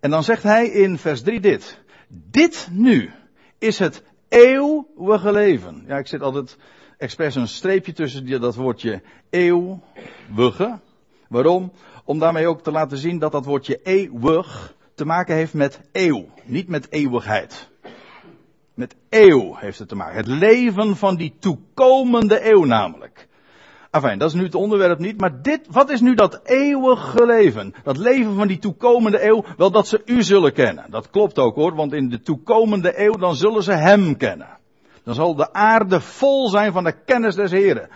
en 0.07 0.13
dan 0.13 0.25
zegt 0.25 0.43
hij 0.43 0.67
in 0.67 0.99
vers 0.99 1.23
3 1.23 1.41
dit. 1.41 1.79
Dit 2.09 2.69
nu 2.71 3.11
is 3.59 3.79
het 3.79 4.03
eeuwige 4.29 5.33
leven. 5.33 5.85
Ja, 5.87 5.99
ik 5.99 6.07
zet 6.07 6.21
altijd 6.21 6.57
expres 6.99 7.35
een 7.35 7.49
streepje 7.49 7.93
tussen 7.93 8.41
dat 8.41 8.55
woordje 8.55 9.03
eeuwige. 9.31 10.79
Waarom? 11.29 11.73
Om 12.05 12.19
daarmee 12.19 12.47
ook 12.47 12.63
te 12.63 12.71
laten 12.71 12.99
zien 12.99 13.19
dat 13.19 13.33
dat 13.33 13.45
woordje 13.45 13.81
eeuwig 13.83 14.75
te 14.95 15.05
maken 15.05 15.35
heeft 15.35 15.55
met 15.55 15.81
eeuw. 15.93 16.27
Niet 16.45 16.69
met 16.69 16.91
eeuwigheid. 16.91 17.69
Met 18.75 18.97
eeuw 19.09 19.55
heeft 19.55 19.79
het 19.79 19.89
te 19.89 19.97
maken. 19.97 20.17
Het 20.17 20.27
leven 20.27 20.97
van 20.97 21.17
die 21.17 21.35
toekomende 21.39 22.53
eeuw 22.53 22.65
namelijk. 22.65 23.29
Enfin, 23.97 24.19
dat 24.19 24.29
is 24.29 24.35
nu 24.35 24.43
het 24.43 24.55
onderwerp 24.55 24.99
niet, 24.99 25.21
maar 25.21 25.43
dit, 25.43 25.61
wat 25.71 25.91
is 25.91 26.00
nu 26.00 26.15
dat 26.15 26.41
eeuwige 26.45 27.26
leven? 27.26 27.75
Dat 27.83 27.97
leven 27.97 28.35
van 28.35 28.47
die 28.49 28.59
toekomende 28.59 29.26
eeuw, 29.26 29.45
wel 29.57 29.71
dat 29.71 29.88
ze 29.88 30.03
u 30.05 30.23
zullen 30.23 30.53
kennen. 30.53 30.91
Dat 30.91 31.11
klopt 31.11 31.38
ook 31.38 31.55
hoor, 31.55 31.75
want 31.75 31.93
in 31.93 32.09
de 32.09 32.21
toekomende 32.21 33.00
eeuw 33.00 33.12
dan 33.12 33.37
zullen 33.37 33.62
ze 33.62 33.73
hem 33.73 34.17
kennen. 34.17 34.59
Dan 35.03 35.15
zal 35.15 35.35
de 35.35 35.53
aarde 35.53 36.00
vol 36.00 36.49
zijn 36.49 36.73
van 36.73 36.85
de 36.85 36.95
kennis 37.05 37.35
des 37.35 37.50
Heren. 37.50 37.88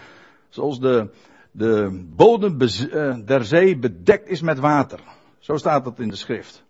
Zoals 0.49 0.81
de, 0.81 1.11
de 1.51 2.05
bodem 2.17 2.61
eh, 2.61 3.17
der 3.25 3.45
zee 3.45 3.79
bedekt 3.79 4.29
is 4.29 4.41
met 4.41 4.59
water. 4.59 5.01
Zo 5.39 5.57
staat 5.57 5.85
dat 5.85 5.99
in 5.99 6.09
de 6.09 6.17
schrift. 6.17 6.65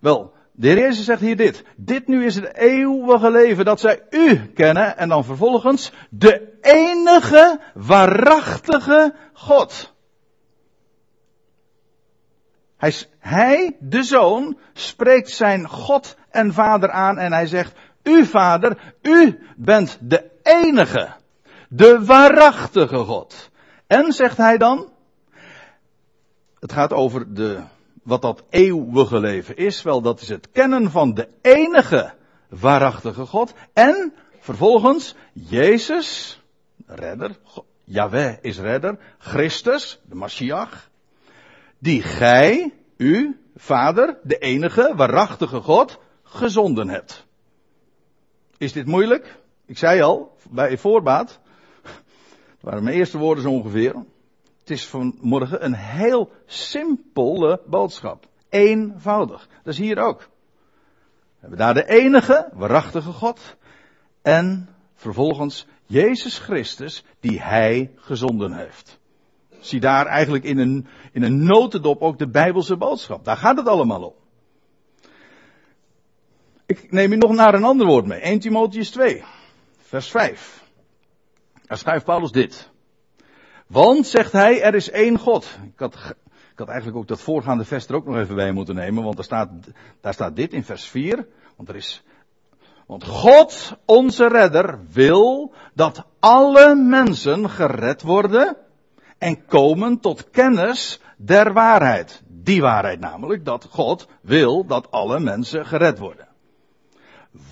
Wel, 0.00 0.32
de 0.52 0.68
Heer 0.68 0.92
zegt 0.92 1.20
hier 1.20 1.36
dit. 1.36 1.64
Dit 1.76 2.06
nu 2.06 2.24
is 2.24 2.34
het 2.34 2.54
eeuwige 2.54 3.30
leven 3.30 3.64
dat 3.64 3.80
zij 3.80 4.02
u 4.10 4.36
kennen 4.46 4.96
en 4.96 5.08
dan 5.08 5.24
vervolgens 5.24 5.92
de 6.10 6.58
enige 6.60 7.60
waarachtige 7.74 9.14
God. 9.32 9.94
Hij, 12.76 12.94
hij, 13.18 13.76
de 13.80 14.02
zoon, 14.02 14.58
spreekt 14.72 15.30
zijn 15.30 15.68
God 15.68 16.16
en 16.30 16.52
vader 16.52 16.90
aan 16.90 17.18
en 17.18 17.32
hij 17.32 17.46
zegt, 17.46 17.72
u 18.02 18.26
vader, 18.26 18.94
u 19.02 19.38
bent 19.56 19.98
de 20.00 20.30
enige, 20.42 21.12
de 21.68 22.04
waarachtige 22.04 22.98
God. 22.98 23.50
En 23.86 24.12
zegt 24.12 24.36
hij 24.36 24.58
dan, 24.58 24.92
het 26.58 26.72
gaat 26.72 26.92
over 26.92 27.34
de 27.34 27.62
wat 28.02 28.22
dat 28.22 28.42
eeuwige 28.50 29.20
leven 29.20 29.56
is, 29.56 29.82
wel 29.82 30.00
dat 30.00 30.20
is 30.20 30.28
het 30.28 30.50
kennen 30.52 30.90
van 30.90 31.14
de 31.14 31.28
enige 31.42 32.12
waarachtige 32.48 33.26
God 33.26 33.54
en 33.72 34.14
vervolgens 34.38 35.14
Jezus, 35.32 36.40
redder, 36.86 37.38
Yahweh 37.84 38.36
is 38.40 38.58
redder, 38.58 38.98
Christus, 39.18 40.00
de 40.08 40.14
Mashiach, 40.14 40.90
die 41.78 42.02
gij, 42.02 42.74
u, 42.96 43.40
Vader, 43.56 44.18
de 44.22 44.38
enige 44.38 44.92
waarachtige 44.96 45.60
God, 45.60 45.98
gezonden 46.22 46.88
hebt. 46.88 47.26
Is 48.58 48.72
dit 48.72 48.86
moeilijk? 48.86 49.38
Ik 49.66 49.78
zei 49.78 50.00
al, 50.00 50.36
bij 50.50 50.78
voorbaat, 50.78 51.38
dat 51.82 51.92
waren 52.60 52.82
mijn 52.82 52.96
eerste 52.96 53.18
woorden 53.18 53.42
zo 53.44 53.50
ongeveer. 53.50 53.94
Het 54.70 54.78
is 54.78 54.86
vanmorgen 54.86 55.64
een 55.64 55.74
heel 55.74 56.30
simpele 56.46 57.60
boodschap. 57.66 58.26
Eenvoudig. 58.48 59.48
Dat 59.62 59.72
is 59.72 59.78
hier 59.78 59.98
ook. 59.98 60.20
We 60.20 61.38
hebben 61.38 61.58
daar 61.58 61.74
de 61.74 61.88
enige, 61.88 62.48
waarachtige 62.52 63.12
God. 63.12 63.56
En 64.22 64.68
vervolgens 64.94 65.66
Jezus 65.86 66.38
Christus, 66.38 67.04
die 67.20 67.40
Hij 67.40 67.90
gezonden 67.96 68.52
heeft. 68.52 68.98
Zie 69.60 69.80
daar 69.80 70.06
eigenlijk 70.06 70.44
in 70.44 70.58
een, 70.58 70.86
in 71.12 71.22
een 71.22 71.44
notendop 71.44 72.02
ook 72.02 72.18
de 72.18 72.28
Bijbelse 72.28 72.76
boodschap. 72.76 73.24
Daar 73.24 73.36
gaat 73.36 73.56
het 73.56 73.68
allemaal 73.68 74.02
om. 74.02 74.14
Ik 76.66 76.92
neem 76.92 77.12
u 77.12 77.16
nog 77.16 77.32
naar 77.32 77.54
een 77.54 77.64
ander 77.64 77.86
woord 77.86 78.06
mee. 78.06 78.20
1 78.20 78.40
Timotheus 78.40 78.90
2, 78.90 79.24
vers 79.78 80.10
5. 80.10 80.64
Daar 81.66 81.78
schrijft 81.78 82.04
Paulus 82.04 82.30
dit. 82.32 82.69
Want, 83.70 84.06
zegt 84.06 84.32
hij, 84.32 84.62
er 84.62 84.74
is 84.74 84.90
één 84.90 85.18
God. 85.18 85.58
Ik 85.64 85.78
had, 85.78 85.94
ik 86.52 86.58
had 86.58 86.68
eigenlijk 86.68 86.98
ook 86.98 87.08
dat 87.08 87.20
voorgaande 87.20 87.64
vers 87.64 87.86
er 87.86 87.94
ook 87.94 88.06
nog 88.06 88.16
even 88.16 88.34
bij 88.34 88.52
moeten 88.52 88.74
nemen, 88.74 89.02
want 89.02 89.16
daar 89.16 89.24
staat, 89.24 89.50
daar 90.00 90.14
staat 90.14 90.36
dit 90.36 90.52
in 90.52 90.64
vers 90.64 90.84
4. 90.84 91.26
Want 91.56 91.68
er 91.68 91.76
is, 91.76 92.02
want 92.86 93.04
God, 93.04 93.76
onze 93.84 94.28
redder, 94.28 94.78
wil 94.92 95.52
dat 95.74 96.04
alle 96.18 96.74
mensen 96.74 97.50
gered 97.50 98.02
worden 98.02 98.56
en 99.18 99.46
komen 99.46 100.00
tot 100.00 100.30
kennis 100.30 101.00
der 101.16 101.52
waarheid. 101.52 102.22
Die 102.26 102.62
waarheid 102.62 103.00
namelijk, 103.00 103.44
dat 103.44 103.66
God 103.70 104.08
wil 104.20 104.66
dat 104.66 104.90
alle 104.90 105.20
mensen 105.20 105.66
gered 105.66 105.98
worden. 105.98 106.28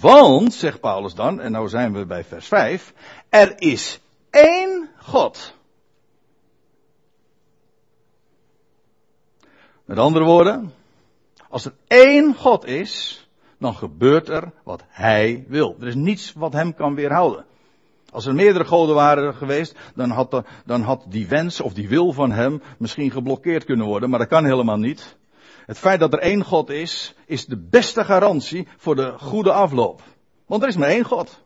Want, 0.01 0.55
zegt 0.55 0.81
Paulus 0.81 1.15
dan, 1.15 1.41
en 1.41 1.53
nou 1.53 1.69
zijn 1.69 1.93
we 1.93 2.07
bij 2.07 2.25
vers 2.25 2.49
5, 2.49 2.93
er 3.29 3.55
is 3.61 4.01
één 4.31 4.89
God. 4.97 5.57
Met 9.88 9.99
andere 9.99 10.25
woorden, 10.25 10.73
als 11.49 11.64
er 11.64 11.75
één 11.87 12.35
God 12.35 12.64
is, 12.64 13.26
dan 13.59 13.75
gebeurt 13.75 14.28
er 14.28 14.52
wat 14.62 14.83
hij 14.88 15.45
wil. 15.47 15.76
Er 15.80 15.87
is 15.87 15.95
niets 15.95 16.33
wat 16.33 16.52
hem 16.52 16.75
kan 16.75 16.95
weerhouden. 16.95 17.45
Als 18.11 18.26
er 18.26 18.35
meerdere 18.35 18.64
goden 18.64 18.95
waren 18.95 19.35
geweest, 19.35 19.75
dan 19.95 20.11
had, 20.11 20.42
dan 20.64 20.83
had 20.83 21.04
die 21.09 21.28
wens 21.28 21.61
of 21.61 21.73
die 21.73 21.88
wil 21.88 22.12
van 22.12 22.30
hem 22.33 22.62
misschien 22.78 23.11
geblokkeerd 23.11 23.64
kunnen 23.64 23.87
worden, 23.87 24.11
maar 24.11 24.18
dat 24.18 24.28
kan 24.28 24.45
helemaal 24.45 24.76
niet. 24.76 25.16
Het 25.66 25.78
feit 25.78 26.00
dat 26.00 26.12
er 26.12 26.18
één 26.18 26.45
God 26.45 26.71
is, 26.71 27.14
is 27.26 27.47
de 27.47 27.57
beste 27.57 28.04
garantie 28.04 28.68
voor 28.76 28.97
de 28.97 29.14
goede 29.18 29.52
afloop. 29.52 30.02
Want 30.47 30.62
er 30.62 30.68
is 30.68 30.76
maar 30.76 30.88
één 30.88 31.04
God. 31.04 31.40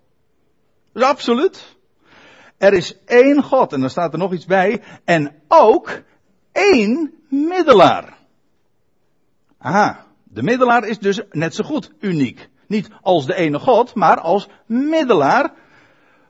Dus 0.92 1.02
absoluut. 1.02 1.76
Er 2.56 2.72
is 2.72 2.96
één 3.04 3.42
God, 3.42 3.72
en 3.72 3.80
dan 3.80 3.90
staat 3.90 4.12
er 4.12 4.18
nog 4.18 4.32
iets 4.32 4.46
bij, 4.46 4.82
en 5.04 5.42
ook 5.49 6.02
één 6.52 7.14
middelaar. 7.28 8.20
Aha, 9.62 10.07
de 10.25 10.42
middelaar 10.42 10.85
is 10.85 10.99
dus 10.99 11.21
net 11.31 11.54
zo 11.54 11.64
goed 11.64 11.90
uniek. 12.00 12.49
Niet 12.66 12.88
als 13.02 13.26
de 13.26 13.35
ene 13.35 13.59
God, 13.59 13.95
maar 13.95 14.21
als 14.21 14.49
middelaar 14.66 15.52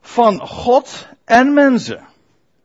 van 0.01 0.47
God 0.47 1.09
en 1.25 1.55
mensen. 1.55 2.07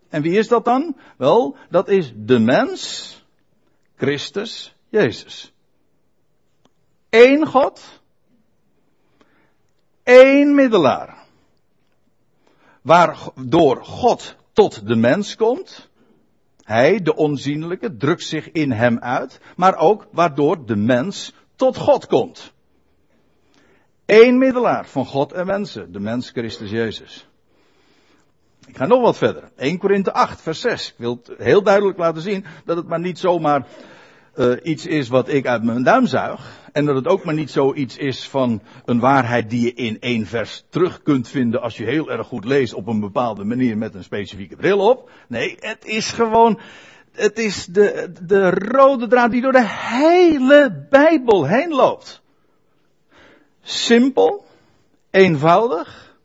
En 0.09 0.21
wie 0.21 0.37
is 0.37 0.47
dat 0.47 0.65
dan? 0.65 0.97
Wel, 1.17 1.57
dat 1.69 1.87
is 1.87 2.11
de 2.15 2.39
mens, 2.39 3.13
Christus 3.95 4.75
Jezus. 4.89 5.53
Eén 7.09 7.45
God, 7.45 8.01
één 10.03 10.55
middelaar. 10.55 11.17
Waardoor 12.81 13.85
God 13.85 14.35
tot 14.53 14.87
de 14.87 14.95
mens 14.95 15.35
komt. 15.35 15.89
Hij, 16.67 17.01
de 17.01 17.15
onzienlijke, 17.15 17.97
drukt 17.97 18.23
zich 18.23 18.51
in 18.51 18.71
hem 18.71 18.99
uit. 18.99 19.39
Maar 19.55 19.75
ook 19.75 20.07
waardoor 20.11 20.65
de 20.65 20.75
mens 20.75 21.33
tot 21.55 21.77
God 21.77 22.07
komt. 22.07 22.53
Eén 24.05 24.37
middelaar 24.37 24.87
van 24.87 25.05
God 25.05 25.31
en 25.31 25.45
mensen, 25.45 25.91
de 25.91 25.99
mens 25.99 26.29
Christus 26.29 26.69
Jezus. 26.69 27.27
Ik 28.65 28.77
ga 28.77 28.85
nog 28.85 29.01
wat 29.01 29.17
verder. 29.17 29.51
1 29.55 29.77
Korinthe 29.77 30.13
8, 30.13 30.41
vers 30.41 30.61
6. 30.61 30.89
Ik 30.89 30.97
wil 30.97 31.19
het 31.23 31.37
heel 31.37 31.63
duidelijk 31.63 31.97
laten 31.97 32.21
zien 32.21 32.45
dat 32.65 32.77
het 32.77 32.87
maar 32.87 32.99
niet 32.99 33.19
zomaar 33.19 33.67
uh, 34.37 34.53
iets 34.63 34.85
is 34.85 35.07
wat 35.07 35.29
ik 35.29 35.47
uit 35.47 35.63
mijn 35.63 35.83
duim 35.83 36.05
zuig. 36.05 36.69
En 36.71 36.85
dat 36.85 36.95
het 36.95 37.07
ook 37.07 37.23
maar 37.23 37.33
niet 37.33 37.51
zoiets 37.51 37.97
is 37.97 38.27
van 38.27 38.61
een 38.85 38.99
waarheid 38.99 39.49
die 39.49 39.61
je 39.61 39.73
in 39.73 39.99
één 39.99 40.25
vers 40.25 40.65
terug 40.69 41.01
kunt 41.01 41.27
vinden 41.27 41.61
als 41.61 41.77
je 41.77 41.85
heel 41.85 42.11
erg 42.11 42.27
goed 42.27 42.45
leest 42.45 42.73
op 42.73 42.87
een 42.87 42.99
bepaalde 42.99 43.43
manier 43.43 43.77
met 43.77 43.95
een 43.95 44.03
specifieke 44.03 44.55
bril 44.55 44.79
op. 44.79 45.09
Nee, 45.27 45.57
het 45.59 45.85
is 45.85 46.11
gewoon, 46.11 46.59
het 47.11 47.39
is 47.39 47.65
de, 47.65 48.11
de 48.21 48.49
rode 48.49 49.07
draad 49.07 49.31
die 49.31 49.41
door 49.41 49.51
de 49.51 49.67
hele 49.67 50.85
Bijbel 50.89 51.45
heen 51.45 51.69
loopt. 51.69 52.21
Simpel, 53.61 54.45
eenvoudig. 55.11 56.15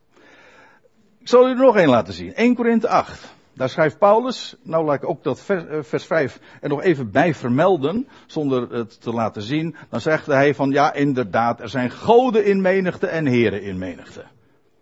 Ik 1.21 1.29
zal 1.29 1.49
u 1.49 1.51
er 1.51 1.57
nog 1.57 1.77
één 1.77 1.89
laten 1.89 2.15
zien. 2.15 2.35
1 2.35 2.55
Korinthe 2.55 2.89
8. 2.89 3.35
Daar 3.55 3.69
schrijft 3.69 3.99
Paulus, 3.99 4.57
nou 4.63 4.85
laat 4.85 5.03
ik 5.03 5.09
ook 5.09 5.23
dat 5.23 5.41
vers, 5.41 5.67
eh, 5.67 5.79
vers 5.83 6.07
5 6.07 6.41
er 6.61 6.69
nog 6.69 6.83
even 6.83 7.11
bij 7.11 7.35
vermelden, 7.35 8.09
zonder 8.27 8.73
het 8.73 9.01
te 9.01 9.13
laten 9.13 9.43
zien. 9.43 9.77
Dan 9.89 10.01
zegt 10.01 10.27
hij 10.27 10.55
van 10.55 10.71
ja, 10.71 10.93
inderdaad, 10.93 11.61
er 11.61 11.69
zijn 11.69 11.91
goden 11.91 12.45
in 12.45 12.61
menigte 12.61 13.07
en 13.07 13.27
heren 13.27 13.63
in 13.63 13.79
menigte. 13.79 14.25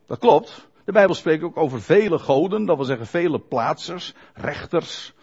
Dat 0.06 0.18
klopt. 0.18 0.68
De 0.84 0.92
Bijbel 0.92 1.14
spreekt 1.14 1.42
ook 1.42 1.56
over 1.56 1.82
vele 1.82 2.18
goden, 2.18 2.66
dat 2.66 2.76
wil 2.76 2.84
zeggen 2.84 3.06
vele 3.06 3.38
plaatsers, 3.38 4.14
rechters, 4.34 5.14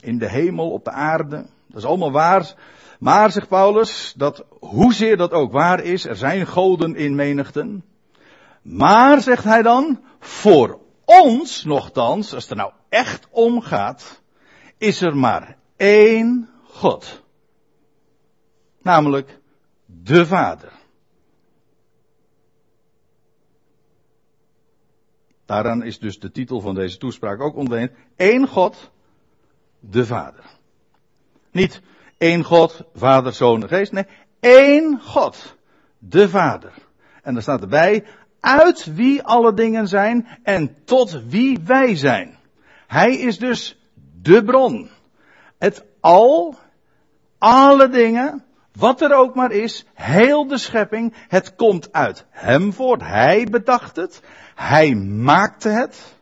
in 0.00 0.18
de 0.18 0.28
hemel, 0.28 0.70
op 0.70 0.84
de 0.84 0.90
aarde. 0.90 1.46
Dat 1.66 1.76
is 1.76 1.84
allemaal 1.84 2.12
waar. 2.12 2.54
Maar, 2.98 3.30
zegt 3.30 3.48
Paulus, 3.48 4.14
dat 4.16 4.44
hoezeer 4.60 5.16
dat 5.16 5.32
ook 5.32 5.52
waar 5.52 5.82
is, 5.82 6.06
er 6.06 6.16
zijn 6.16 6.46
goden 6.46 6.96
in 6.96 7.14
menigten. 7.14 7.84
Maar, 8.62 9.20
zegt 9.20 9.44
hij 9.44 9.62
dan, 9.62 10.00
voor 10.18 10.81
ons 11.04 11.64
nogthans, 11.64 12.34
als 12.34 12.42
het 12.42 12.50
er 12.50 12.56
nou 12.56 12.72
echt 12.88 13.28
om 13.30 13.60
gaat, 13.60 14.22
is 14.78 15.00
er 15.00 15.16
maar 15.16 15.56
één 15.76 16.50
God. 16.64 17.22
Namelijk 18.82 19.40
de 19.86 20.26
Vader. 20.26 20.72
Daaraan 25.46 25.82
is 25.82 25.98
dus 25.98 26.18
de 26.18 26.30
titel 26.30 26.60
van 26.60 26.74
deze 26.74 26.98
toespraak 26.98 27.40
ook 27.40 27.56
ontleend. 27.56 27.92
Eén 28.16 28.48
God, 28.48 28.90
de 29.80 30.06
Vader. 30.06 30.44
Niet 31.50 31.80
één 32.18 32.44
God, 32.44 32.82
Vader, 32.94 33.32
Zoon 33.32 33.62
en 33.62 33.68
Geest. 33.68 33.92
Nee, 33.92 34.06
één 34.40 35.00
God, 35.00 35.56
de 35.98 36.28
Vader. 36.28 36.72
En 37.22 37.36
er 37.36 37.42
staat 37.42 37.60
erbij, 37.60 38.04
uit 38.42 38.94
wie 38.94 39.22
alle 39.22 39.54
dingen 39.54 39.88
zijn 39.88 40.26
en 40.42 40.76
tot 40.84 41.22
wie 41.28 41.60
wij 41.64 41.96
zijn. 41.96 42.38
Hij 42.86 43.16
is 43.16 43.38
dus 43.38 43.78
de 44.22 44.44
bron. 44.44 44.90
Het 45.58 45.84
al, 46.00 46.54
alle 47.38 47.88
dingen, 47.88 48.44
wat 48.72 49.00
er 49.00 49.14
ook 49.14 49.34
maar 49.34 49.52
is, 49.52 49.86
heel 49.94 50.46
de 50.46 50.58
schepping, 50.58 51.14
het 51.28 51.54
komt 51.54 51.92
uit 51.92 52.26
Hem 52.30 52.72
voort. 52.72 53.02
Hij 53.02 53.46
bedacht 53.50 53.96
het. 53.96 54.22
Hij 54.54 54.94
maakte 54.94 55.68
het. 55.68 56.16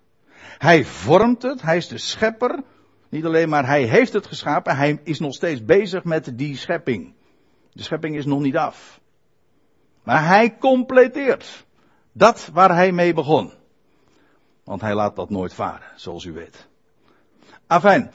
Hij 0.58 0.84
vormt 0.84 1.42
het. 1.42 1.62
Hij 1.62 1.76
is 1.76 1.88
de 1.88 1.98
schepper. 1.98 2.62
Niet 3.08 3.24
alleen 3.24 3.48
maar 3.48 3.66
hij 3.66 3.82
heeft 3.82 4.12
het 4.12 4.26
geschapen, 4.26 4.76
hij 4.76 5.00
is 5.04 5.18
nog 5.18 5.34
steeds 5.34 5.64
bezig 5.64 6.04
met 6.04 6.38
die 6.38 6.56
schepping. 6.56 7.14
De 7.72 7.82
schepping 7.82 8.16
is 8.16 8.24
nog 8.24 8.40
niet 8.40 8.56
af. 8.56 9.00
Maar 10.02 10.26
hij 10.26 10.56
completeert. 10.58 11.66
Dat 12.20 12.50
waar 12.52 12.74
hij 12.74 12.92
mee 12.92 13.14
begon. 13.14 13.52
Want 14.64 14.80
hij 14.80 14.94
laat 14.94 15.16
dat 15.16 15.30
nooit 15.30 15.54
varen, 15.54 15.86
zoals 15.94 16.24
u 16.24 16.32
weet. 16.32 16.66
Afijn. 17.66 18.10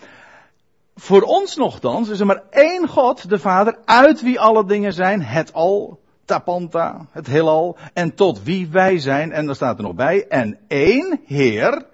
Voor 0.96 1.22
ons 1.22 1.56
nogthans 1.56 2.10
is 2.10 2.20
er 2.20 2.26
maar 2.26 2.44
één 2.50 2.88
God, 2.88 3.30
de 3.30 3.40
Vader, 3.40 3.78
uit 3.86 4.22
wie 4.22 4.40
alle 4.40 4.66
dingen 4.66 4.94
zijn, 4.94 5.22
het 5.22 5.54
al, 5.54 6.00
tapanta, 6.26 7.08
het 7.12 7.28
heelal, 7.28 7.78
en 7.94 8.16
tot 8.16 8.44
wie 8.44 8.68
wij 8.68 9.00
zijn, 9.00 9.32
en 9.32 9.46
daar 9.46 9.56
staat 9.56 9.78
er 9.78 9.84
nog 9.84 9.96
bij, 9.96 10.28
en 10.28 10.60
één 10.68 11.22
Heer, 11.26 11.86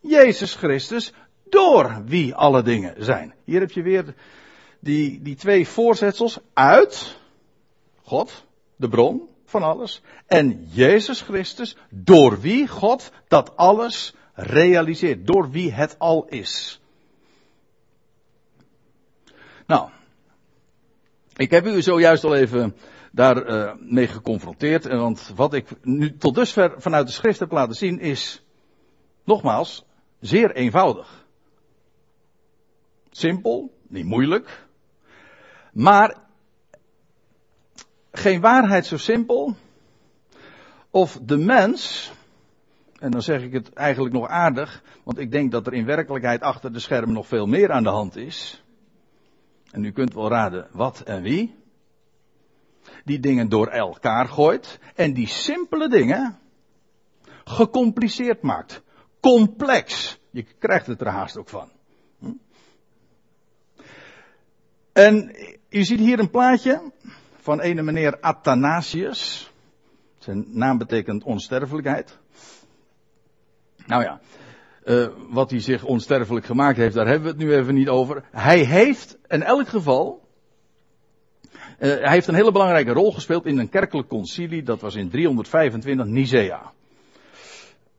Jezus 0.00 0.54
Christus, 0.54 1.12
door 1.48 2.02
wie 2.04 2.34
alle 2.34 2.62
dingen 2.62 3.04
zijn. 3.04 3.34
Hier 3.44 3.60
heb 3.60 3.70
je 3.70 3.82
weer 3.82 4.14
die, 4.80 5.22
die 5.22 5.36
twee 5.36 5.68
voorzetsels 5.68 6.38
uit 6.52 7.18
God, 8.02 8.44
de 8.76 8.88
bron, 8.88 9.32
van 9.60 9.62
alles. 9.62 10.02
En 10.26 10.66
Jezus 10.70 11.20
Christus, 11.20 11.76
door 11.90 12.40
wie 12.40 12.68
God 12.68 13.10
dat 13.28 13.56
alles 13.56 14.14
realiseert. 14.34 15.26
Door 15.26 15.50
wie 15.50 15.72
het 15.72 15.98
al 15.98 16.26
is. 16.28 16.80
Nou, 19.66 19.90
ik 21.36 21.50
heb 21.50 21.66
u 21.66 21.82
zojuist 21.82 22.24
al 22.24 22.34
even 22.34 22.76
daar 23.12 23.46
uh, 23.46 23.72
mee 23.78 24.06
geconfronteerd. 24.06 24.84
Want 24.86 25.32
wat 25.34 25.54
ik 25.54 25.68
nu 25.82 26.16
tot 26.16 26.34
dusver 26.34 26.74
vanuit 26.76 27.06
de 27.06 27.12
schrift 27.12 27.40
heb 27.40 27.50
laten 27.50 27.74
zien 27.74 28.00
is, 28.00 28.42
nogmaals, 29.24 29.84
zeer 30.20 30.54
eenvoudig. 30.54 31.26
Simpel, 33.10 33.74
niet 33.88 34.04
moeilijk. 34.04 34.66
Maar 35.72 36.23
geen 38.14 38.40
waarheid 38.40 38.86
zo 38.86 38.96
simpel. 38.96 39.54
Of 40.90 41.18
de 41.22 41.36
mens, 41.36 42.12
en 42.98 43.10
dan 43.10 43.22
zeg 43.22 43.42
ik 43.42 43.52
het 43.52 43.72
eigenlijk 43.72 44.14
nog 44.14 44.28
aardig, 44.28 44.82
want 45.02 45.18
ik 45.18 45.30
denk 45.30 45.50
dat 45.50 45.66
er 45.66 45.72
in 45.72 45.84
werkelijkheid 45.84 46.40
achter 46.40 46.72
de 46.72 46.78
schermen 46.78 47.14
nog 47.14 47.26
veel 47.26 47.46
meer 47.46 47.72
aan 47.72 47.82
de 47.82 47.88
hand 47.88 48.16
is. 48.16 48.64
En 49.70 49.84
u 49.84 49.92
kunt 49.92 50.14
wel 50.14 50.28
raden 50.28 50.68
wat 50.72 51.00
en 51.00 51.22
wie. 51.22 51.54
Die 53.04 53.20
dingen 53.20 53.48
door 53.48 53.66
elkaar 53.66 54.28
gooit 54.28 54.78
en 54.94 55.12
die 55.12 55.28
simpele 55.28 55.88
dingen 55.88 56.38
gecompliceerd 57.44 58.42
maakt. 58.42 58.82
Complex. 59.20 60.18
Je 60.30 60.42
krijgt 60.58 60.86
het 60.86 61.00
er 61.00 61.08
haast 61.08 61.38
ook 61.38 61.48
van. 61.48 61.70
Hm? 62.18 62.32
En 64.92 65.36
u 65.68 65.84
ziet 65.84 65.98
hier 65.98 66.18
een 66.18 66.30
plaatje 66.30 66.92
van 67.44 67.60
ene 67.60 67.82
meneer 67.82 68.20
Athanasius. 68.20 69.52
Zijn 70.18 70.44
naam 70.48 70.78
betekent 70.78 71.24
onsterfelijkheid. 71.24 72.18
Nou 73.86 74.02
ja, 74.02 74.20
uh, 74.84 75.06
wat 75.30 75.50
hij 75.50 75.60
zich 75.60 75.84
onsterfelijk 75.84 76.46
gemaakt 76.46 76.76
heeft, 76.76 76.94
daar 76.94 77.06
hebben 77.06 77.22
we 77.22 77.28
het 77.28 77.48
nu 77.48 77.54
even 77.54 77.74
niet 77.74 77.88
over. 77.88 78.24
Hij 78.30 78.58
heeft 78.58 79.18
in 79.28 79.42
elk 79.42 79.68
geval 79.68 80.22
hij 81.78 82.10
heeft 82.10 82.26
een 82.26 82.34
hele 82.34 82.52
belangrijke 82.52 82.92
rol 82.92 83.12
gespeeld 83.12 83.46
in 83.46 83.58
een 83.58 83.68
kerkelijk 83.68 84.08
concilie. 84.08 84.62
Dat 84.62 84.80
was 84.80 84.94
in 84.94 85.10
325 85.10 86.06
Nicea. 86.06 86.72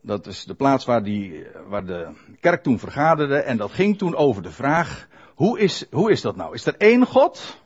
Dat 0.01 0.27
is 0.27 0.43
de 0.43 0.53
plaats 0.53 0.85
waar, 0.85 1.03
die, 1.03 1.45
waar 1.67 1.85
de 1.85 2.07
kerk 2.39 2.63
toen 2.63 2.79
vergaderde. 2.79 3.37
En 3.37 3.57
dat 3.57 3.71
ging 3.71 3.97
toen 3.97 4.15
over 4.15 4.41
de 4.41 4.51
vraag: 4.51 5.07
hoe 5.35 5.59
is, 5.59 5.85
hoe 5.91 6.11
is 6.11 6.21
dat 6.21 6.35
nou? 6.35 6.53
Is 6.53 6.65
er 6.65 6.75
één 6.77 7.05
God? 7.05 7.63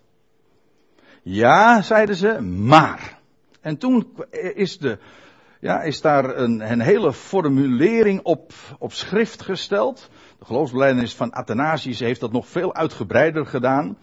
Ja, 1.21 1.81
zeiden 1.81 2.15
ze, 2.15 2.41
maar. 2.41 3.19
En 3.61 3.77
toen 3.77 4.13
is, 4.53 4.77
de, 4.77 4.97
ja, 5.59 5.81
is 5.81 6.01
daar 6.01 6.37
een, 6.37 6.71
een 6.71 6.81
hele 6.81 7.13
formulering 7.13 8.21
op, 8.23 8.53
op 8.79 8.93
schrift 8.93 9.41
gesteld. 9.41 10.09
De 10.39 10.45
geloofsbelijdenis 10.45 11.15
van 11.15 11.31
Athanasius 11.31 11.99
heeft 11.99 12.19
dat 12.19 12.31
nog 12.31 12.47
veel 12.47 12.75
uitgebreider 12.75 13.45
gedaan. 13.45 13.97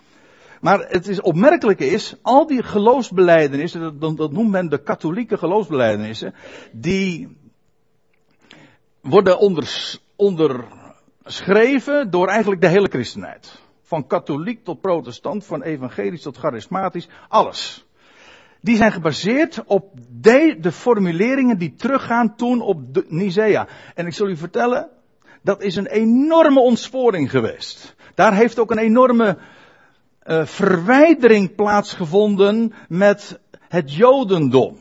Maar 0.60 0.86
het 0.88 1.08
is 1.08 1.20
opmerkelijke 1.20 1.86
is, 1.86 2.14
al 2.22 2.46
die 2.46 2.62
geloofsbelijdenissen, 2.62 3.98
dat, 3.98 4.16
dat 4.16 4.32
noemt 4.32 4.50
men 4.50 4.68
de 4.68 4.82
katholieke 4.82 5.38
geloofsbelijdenissen, 5.38 6.34
die 6.72 7.36
worden 9.00 9.38
onders, 9.38 10.00
onderschreven 10.16 12.10
door 12.10 12.28
eigenlijk 12.28 12.60
de 12.60 12.68
hele 12.68 12.88
christenheid. 12.88 13.64
Van 13.86 14.06
katholiek 14.06 14.64
tot 14.64 14.80
protestant, 14.80 15.44
van 15.44 15.62
evangelisch 15.62 16.22
tot 16.22 16.36
charismatisch, 16.36 17.08
alles. 17.28 17.86
Die 18.60 18.76
zijn 18.76 18.92
gebaseerd 18.92 19.62
op 19.66 19.92
de, 20.10 20.56
de 20.60 20.72
formuleringen 20.72 21.58
die 21.58 21.74
teruggaan 21.74 22.36
toen 22.36 22.60
op 22.60 22.94
de 22.94 23.04
Nicea. 23.08 23.68
En 23.94 24.06
ik 24.06 24.12
zal 24.12 24.28
u 24.28 24.36
vertellen, 24.36 24.88
dat 25.42 25.62
is 25.62 25.76
een 25.76 25.86
enorme 25.86 26.60
ontsporing 26.60 27.30
geweest. 27.30 27.94
Daar 28.14 28.34
heeft 28.34 28.58
ook 28.58 28.70
een 28.70 28.78
enorme 28.78 29.38
uh, 30.24 30.46
verwijdering 30.46 31.54
plaatsgevonden 31.54 32.74
met 32.88 33.38
het 33.68 33.94
Jodendom. 33.94 34.78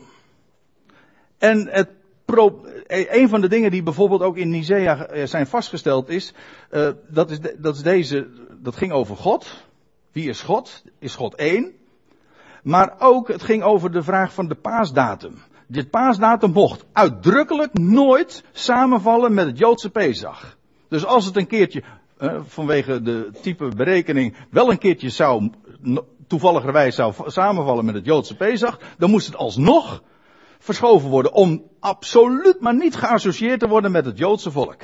En 1.38 1.68
het 1.70 1.88
pro, 2.26 2.64
eh, 2.86 3.14
een 3.14 3.28
van 3.28 3.40
de 3.40 3.48
dingen 3.48 3.70
die 3.70 3.82
bijvoorbeeld 3.82 4.22
ook 4.22 4.36
in 4.36 4.50
Nicea 4.50 5.06
eh, 5.06 5.26
zijn 5.26 5.46
vastgesteld 5.46 6.08
is, 6.08 6.34
uh, 6.70 6.88
dat, 7.08 7.30
is 7.30 7.38
dat 7.58 7.74
is 7.74 7.82
deze, 7.82 8.28
dat 8.62 8.76
ging 8.76 8.92
over 8.92 9.16
God. 9.16 9.64
Wie 10.12 10.28
is 10.28 10.40
God? 10.40 10.82
Is 10.98 11.14
God 11.14 11.34
één? 11.34 11.72
Maar 12.62 12.94
ook, 12.98 13.28
het 13.28 13.42
ging 13.42 13.62
over 13.62 13.90
de 13.90 14.02
vraag 14.02 14.32
van 14.32 14.48
de 14.48 14.54
paasdatum. 14.54 15.34
Dit 15.66 15.90
paasdatum 15.90 16.52
mocht 16.52 16.84
uitdrukkelijk 16.92 17.78
nooit 17.78 18.44
samenvallen 18.52 19.34
met 19.34 19.46
het 19.46 19.58
Joodse 19.58 19.90
Pesach. 19.90 20.56
Dus 20.88 21.04
als 21.04 21.24
het 21.24 21.36
een 21.36 21.46
keertje, 21.46 21.82
uh, 22.20 22.40
vanwege 22.46 23.02
de 23.02 23.30
type 23.42 23.68
berekening, 23.76 24.36
wel 24.50 24.70
een 24.70 24.78
keertje 24.78 25.08
zou, 25.08 25.50
toevalligerwijs 26.26 26.94
zou 26.94 27.14
samenvallen 27.26 27.84
met 27.84 27.94
het 27.94 28.04
Joodse 28.04 28.36
Pesach, 28.36 28.78
dan 28.98 29.10
moest 29.10 29.26
het 29.26 29.36
alsnog 29.36 30.02
verschoven 30.66 31.10
worden 31.10 31.32
om 31.32 31.62
absoluut 31.80 32.60
maar 32.60 32.76
niet 32.76 32.96
geassocieerd 32.96 33.60
te 33.60 33.68
worden 33.68 33.90
met 33.90 34.04
het 34.04 34.18
Joodse 34.18 34.50
volk. 34.50 34.82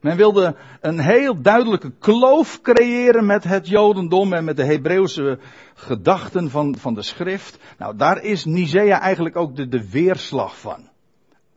Men 0.00 0.16
wilde 0.16 0.56
een 0.80 0.98
heel 0.98 1.42
duidelijke 1.42 1.92
kloof 1.98 2.60
creëren 2.60 3.26
met 3.26 3.44
het 3.44 3.68
Jodendom 3.68 4.32
en 4.32 4.44
met 4.44 4.56
de 4.56 4.64
Hebreeuwse 4.64 5.38
gedachten 5.74 6.50
van, 6.50 6.76
van 6.76 6.94
de 6.94 7.02
schrift. 7.02 7.58
Nou, 7.78 7.96
daar 7.96 8.22
is 8.22 8.44
Nicea 8.44 9.00
eigenlijk 9.00 9.36
ook 9.36 9.56
de, 9.56 9.68
de 9.68 9.90
weerslag 9.90 10.58
van. 10.58 10.88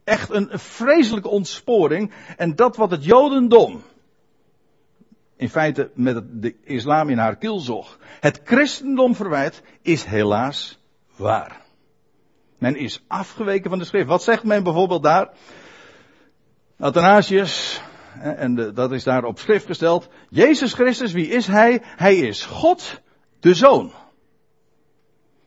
Echt 0.03 0.29
een, 0.29 0.49
vreselijke 0.51 1.29
ontsporing. 1.29 2.11
En 2.37 2.55
dat 2.55 2.75
wat 2.75 2.91
het 2.91 3.05
Jodendom, 3.05 3.81
in 5.35 5.49
feite 5.49 5.91
met 5.93 6.23
de 6.41 6.55
islam 6.63 7.09
in 7.09 7.17
haar 7.17 7.35
kielzog, 7.35 7.99
het 8.19 8.41
christendom 8.43 9.15
verwijt, 9.15 9.61
is 9.81 10.03
helaas 10.03 10.79
waar. 11.15 11.64
Men 12.57 12.75
is 12.75 13.03
afgeweken 13.07 13.69
van 13.69 13.79
de 13.79 13.85
schrift. 13.85 14.07
Wat 14.07 14.23
zegt 14.23 14.43
men 14.43 14.63
bijvoorbeeld 14.63 15.03
daar? 15.03 15.29
Athanasius, 16.79 17.81
en 18.19 18.73
dat 18.73 18.91
is 18.91 19.03
daar 19.03 19.23
op 19.23 19.39
schrift 19.39 19.65
gesteld. 19.65 20.09
Jezus 20.29 20.73
Christus, 20.73 21.11
wie 21.11 21.27
is 21.27 21.47
hij? 21.47 21.81
Hij 21.83 22.15
is 22.15 22.45
God, 22.45 23.01
de 23.39 23.53
Zoon. 23.53 23.91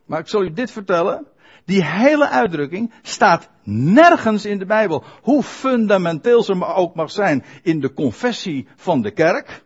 Maar 0.07 0.21
ik 0.21 0.29
zal 0.29 0.43
u 0.43 0.53
dit 0.53 0.71
vertellen. 0.71 1.27
Die 1.65 1.85
hele 1.85 2.29
uitdrukking 2.29 2.93
staat 3.03 3.49
nergens 3.63 4.45
in 4.45 4.59
de 4.59 4.67
Bijbel. 4.67 5.05
Hoe 5.23 5.43
fundamenteel 5.43 6.43
ze 6.43 6.65
ook 6.65 6.95
mag 6.95 7.11
zijn 7.11 7.45
in 7.63 7.81
de 7.81 7.93
confessie 7.93 8.69
van 8.77 9.03
de 9.03 9.11
kerk. 9.11 9.65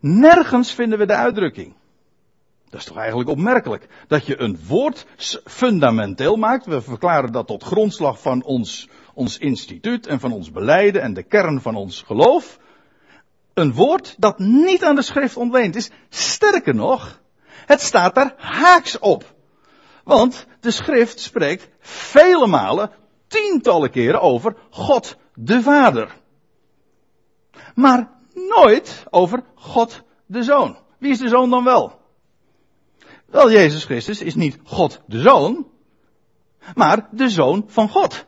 Nergens 0.00 0.72
vinden 0.72 0.98
we 0.98 1.06
de 1.06 1.14
uitdrukking. 1.14 1.74
Dat 2.72 2.80
is 2.80 2.86
toch 2.86 2.96
eigenlijk 2.96 3.28
opmerkelijk. 3.28 3.88
Dat 4.08 4.26
je 4.26 4.40
een 4.40 4.58
woord 4.66 5.06
fundamenteel 5.44 6.36
maakt. 6.36 6.66
We 6.66 6.80
verklaren 6.80 7.32
dat 7.32 7.46
tot 7.46 7.62
grondslag 7.62 8.20
van 8.20 8.44
ons, 8.44 8.88
ons 9.14 9.38
instituut 9.38 10.06
en 10.06 10.20
van 10.20 10.32
ons 10.32 10.50
beleiden 10.50 11.02
en 11.02 11.14
de 11.14 11.22
kern 11.22 11.60
van 11.60 11.74
ons 11.74 12.02
geloof. 12.02 12.58
Een 13.54 13.72
woord 13.72 14.14
dat 14.18 14.38
niet 14.38 14.84
aan 14.84 14.94
de 14.94 15.02
schrift 15.02 15.36
ontleend 15.36 15.76
is. 15.76 15.90
Sterker 16.08 16.74
nog, 16.74 17.20
het 17.66 17.80
staat 17.80 18.14
daar 18.14 18.34
haaks 18.36 18.98
op. 18.98 19.34
Want 20.04 20.46
de 20.60 20.70
schrift 20.70 21.20
spreekt 21.20 21.68
vele 21.80 22.46
malen, 22.46 22.90
tientallen 23.26 23.90
keren 23.90 24.20
over 24.20 24.56
God 24.70 25.16
de 25.34 25.62
Vader. 25.62 26.16
Maar 27.74 28.10
nooit 28.34 29.04
over 29.10 29.42
God 29.54 30.02
de 30.26 30.42
Zoon. 30.42 30.76
Wie 30.98 31.10
is 31.10 31.18
de 31.18 31.28
Zoon 31.28 31.50
dan 31.50 31.64
wel? 31.64 32.00
Wel, 33.32 33.50
Jezus 33.50 33.84
Christus 33.84 34.20
is 34.20 34.34
niet 34.34 34.58
God 34.64 35.00
de 35.06 35.20
Zoon, 35.20 35.66
maar 36.74 37.08
de 37.10 37.28
Zoon 37.28 37.64
van 37.66 37.88
God. 37.88 38.26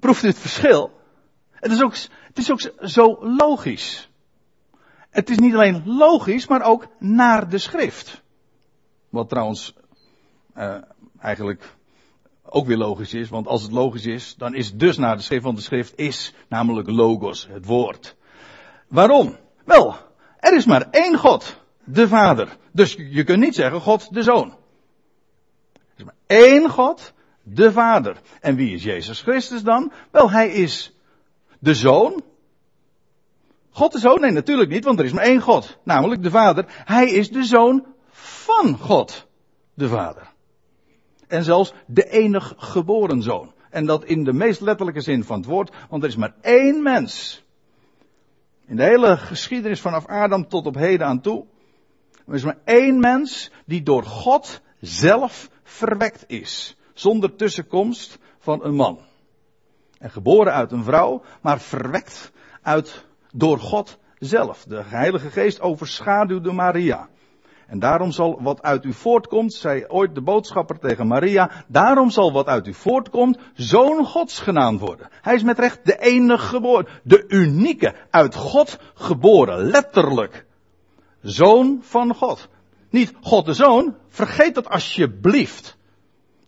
Proeft 0.00 0.22
u 0.22 0.26
het 0.26 0.38
verschil? 0.38 0.90
Het 1.50 1.72
is, 1.72 1.82
ook, 1.82 1.96
het 2.26 2.38
is 2.38 2.50
ook 2.50 2.60
zo 2.80 3.18
logisch. 3.20 4.10
Het 5.10 5.30
is 5.30 5.38
niet 5.38 5.54
alleen 5.54 5.82
logisch, 5.86 6.46
maar 6.46 6.62
ook 6.62 6.86
naar 6.98 7.48
de 7.48 7.58
schrift. 7.58 8.22
Wat 9.08 9.28
trouwens 9.28 9.74
uh, 10.56 10.76
eigenlijk 11.18 11.76
ook 12.42 12.66
weer 12.66 12.76
logisch 12.76 13.14
is, 13.14 13.28
want 13.28 13.46
als 13.46 13.62
het 13.62 13.72
logisch 13.72 14.06
is, 14.06 14.34
dan 14.36 14.54
is 14.54 14.66
het 14.66 14.80
dus 14.80 14.96
naar 14.96 15.16
de 15.16 15.22
schrift, 15.22 15.44
want 15.44 15.56
de 15.56 15.62
schrift 15.62 15.92
is 15.96 16.34
namelijk 16.48 16.88
logos, 16.88 17.48
het 17.50 17.64
woord. 17.64 18.16
Waarom? 18.94 19.36
Wel, 19.64 19.96
er 20.38 20.56
is 20.56 20.66
maar 20.66 20.88
één 20.90 21.18
God, 21.18 21.60
de 21.84 22.08
Vader. 22.08 22.56
Dus 22.72 22.96
je 23.10 23.24
kunt 23.24 23.38
niet 23.38 23.54
zeggen 23.54 23.80
God 23.80 24.14
de 24.14 24.22
Zoon. 24.22 24.48
Er 25.72 25.96
is 25.96 26.04
maar 26.04 26.14
één 26.26 26.68
God, 26.70 27.12
de 27.42 27.72
Vader. 27.72 28.16
En 28.40 28.56
wie 28.56 28.74
is 28.74 28.82
Jezus 28.82 29.22
Christus 29.22 29.62
dan? 29.62 29.92
Wel, 30.10 30.30
hij 30.30 30.48
is 30.48 30.96
de 31.58 31.74
Zoon. 31.74 32.22
God 33.70 33.92
de 33.92 33.98
Zoon? 33.98 34.20
Nee, 34.20 34.30
natuurlijk 34.30 34.70
niet, 34.70 34.84
want 34.84 34.98
er 34.98 35.04
is 35.04 35.12
maar 35.12 35.24
één 35.24 35.40
God, 35.40 35.78
namelijk 35.82 36.22
de 36.22 36.30
Vader. 36.30 36.64
Hij 36.68 37.10
is 37.10 37.30
de 37.30 37.44
Zoon 37.44 37.86
van 38.10 38.78
God, 38.78 39.26
de 39.74 39.88
Vader. 39.88 40.32
En 41.28 41.44
zelfs 41.44 41.72
de 41.86 42.10
enig 42.10 42.54
geboren 42.56 43.22
Zoon. 43.22 43.52
En 43.70 43.86
dat 43.86 44.04
in 44.04 44.24
de 44.24 44.32
meest 44.32 44.60
letterlijke 44.60 45.00
zin 45.00 45.24
van 45.24 45.36
het 45.36 45.46
woord, 45.46 45.74
want 45.88 46.02
er 46.02 46.08
is 46.08 46.16
maar 46.16 46.34
één 46.40 46.82
mens 46.82 47.43
in 48.66 48.76
de 48.76 48.82
hele 48.82 49.16
geschiedenis 49.16 49.80
vanaf 49.80 50.06
Adam 50.06 50.48
tot 50.48 50.66
op 50.66 50.74
heden 50.74 51.06
aan 51.06 51.20
toe. 51.20 51.46
Er 52.26 52.34
is 52.34 52.44
maar 52.44 52.58
één 52.64 53.00
mens 53.00 53.50
die 53.66 53.82
door 53.82 54.02
God 54.02 54.60
zelf 54.80 55.50
verwekt 55.62 56.24
is. 56.26 56.76
Zonder 56.92 57.36
tussenkomst 57.36 58.18
van 58.38 58.64
een 58.64 58.74
man. 58.74 58.98
En 59.98 60.10
geboren 60.10 60.52
uit 60.52 60.72
een 60.72 60.84
vrouw, 60.84 61.22
maar 61.42 61.60
verwekt 61.60 62.32
uit, 62.62 63.06
door 63.32 63.58
God 63.58 63.98
zelf. 64.18 64.64
De 64.64 64.82
Heilige 64.82 65.30
Geest 65.30 65.60
overschaduwde 65.60 66.52
Maria. 66.52 67.08
En 67.74 67.80
daarom 67.80 68.12
zal 68.12 68.42
wat 68.42 68.62
uit 68.62 68.84
u 68.84 68.92
voortkomt, 68.92 69.52
zei 69.52 69.84
ooit 69.88 70.14
de 70.14 70.20
boodschapper 70.20 70.78
tegen 70.78 71.06
Maria, 71.06 71.50
daarom 71.66 72.10
zal 72.10 72.32
wat 72.32 72.46
uit 72.46 72.66
u 72.66 72.74
voortkomt 72.74 73.38
zoon 73.54 74.04
Gods 74.04 74.40
genaamd 74.40 74.80
worden. 74.80 75.08
Hij 75.20 75.34
is 75.34 75.42
met 75.42 75.58
recht 75.58 75.80
de 75.84 75.98
enige 75.98 76.46
geboren, 76.46 76.86
de 77.02 77.24
unieke, 77.28 77.94
uit 78.10 78.34
God 78.34 78.78
geboren, 78.94 79.58
letterlijk. 79.58 80.46
Zoon 81.22 81.78
van 81.82 82.14
God. 82.14 82.48
Niet 82.90 83.12
God 83.20 83.46
de 83.46 83.54
Zoon, 83.54 83.94
vergeet 84.08 84.54
dat 84.54 84.68
alsjeblieft. 84.68 85.76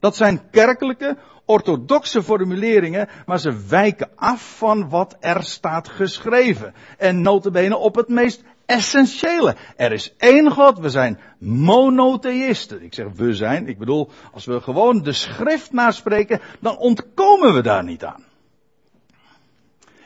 Dat 0.00 0.16
zijn 0.16 0.50
kerkelijke, 0.50 1.16
orthodoxe 1.44 2.22
formuleringen, 2.22 3.08
maar 3.24 3.38
ze 3.38 3.66
wijken 3.68 4.10
af 4.16 4.56
van 4.56 4.88
wat 4.88 5.16
er 5.20 5.42
staat 5.42 5.88
geschreven. 5.88 6.74
En 6.98 7.20
notabene 7.20 7.76
op 7.76 7.94
het 7.94 8.08
meest 8.08 8.42
essentiële. 8.66 9.56
Er 9.76 9.92
is 9.92 10.14
één 10.16 10.50
God, 10.50 10.78
we 10.78 10.90
zijn 10.90 11.20
monotheïsten. 11.38 12.82
Ik 12.82 12.94
zeg 12.94 13.06
we 13.12 13.34
zijn, 13.34 13.68
ik 13.68 13.78
bedoel, 13.78 14.10
als 14.32 14.44
we 14.44 14.60
gewoon 14.60 15.02
de 15.02 15.12
schrift 15.12 15.72
naspreken, 15.72 16.40
dan 16.60 16.78
ontkomen 16.78 17.54
we 17.54 17.62
daar 17.62 17.84
niet 17.84 18.04
aan. 18.04 18.24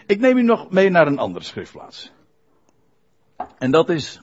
Ik 0.07 0.21
neem 0.21 0.37
u 0.37 0.43
nog 0.43 0.71
mee 0.71 0.91
naar 0.91 1.07
een 1.07 1.19
andere 1.19 1.45
schriftplaats. 1.45 2.13
En 3.59 3.71
dat 3.71 3.89
is 3.89 4.21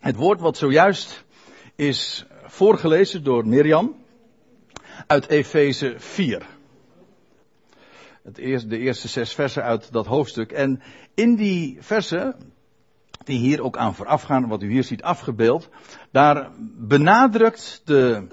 het 0.00 0.16
woord 0.16 0.40
wat 0.40 0.56
zojuist 0.56 1.24
is 1.76 2.26
voorgelezen 2.44 3.24
door 3.24 3.46
Mirjam 3.46 3.96
uit 5.06 5.28
Efeze 5.28 5.94
4. 5.96 6.46
Het 8.22 8.38
eerste, 8.38 8.68
de 8.68 8.78
eerste 8.78 9.08
zes 9.08 9.34
versen 9.34 9.62
uit 9.62 9.92
dat 9.92 10.06
hoofdstuk. 10.06 10.52
En 10.52 10.82
in 11.14 11.36
die 11.36 11.76
versen, 11.80 12.36
die 13.28 13.38
hier 13.38 13.62
ook 13.62 13.76
aan 13.76 13.94
voorafgaan, 13.94 14.48
wat 14.48 14.62
u 14.62 14.70
hier 14.70 14.84
ziet 14.84 15.02
afgebeeld, 15.02 15.68
daar 16.10 16.50
benadrukt 16.76 17.82
de, 17.84 18.26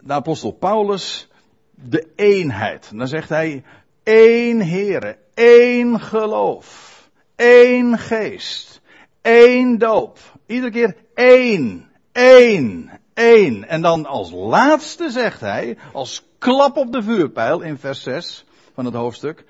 de 0.00 0.12
apostel 0.12 0.50
Paulus 0.50 1.28
de 1.74 2.12
eenheid. 2.16 2.90
dan 2.94 3.08
zegt 3.08 3.28
hij, 3.28 3.64
één 4.02 4.68
Heere, 4.68 5.18
één 5.34 6.00
geloof, 6.00 6.94
één 7.36 7.98
geest, 7.98 8.80
één 9.22 9.78
doop. 9.78 10.18
Iedere 10.46 10.72
keer 10.72 10.96
één, 11.14 11.88
één, 12.12 12.90
één. 13.14 13.68
En 13.68 13.82
dan 13.82 14.06
als 14.06 14.30
laatste 14.30 15.10
zegt 15.10 15.40
hij, 15.40 15.78
als 15.92 16.24
klap 16.38 16.76
op 16.76 16.92
de 16.92 17.02
vuurpijl 17.02 17.60
in 17.60 17.78
vers 17.78 18.02
6 18.02 18.44
van 18.74 18.84
het 18.84 18.94
hoofdstuk, 18.94 19.44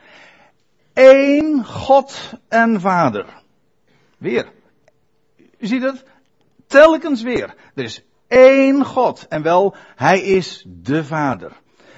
één 0.92 1.64
God 1.64 2.32
en 2.48 2.80
Vader. 2.80 3.26
Weer. 4.18 4.52
U 5.64 5.66
ziet 5.66 5.82
het? 5.82 6.04
Telkens 6.66 7.22
weer. 7.22 7.54
Er 7.74 7.84
is 7.84 8.04
één 8.28 8.84
God. 8.84 9.26
En 9.28 9.42
wel, 9.42 9.76
hij 9.96 10.20
is 10.20 10.64
de 10.66 11.04
Vader. 11.04 11.52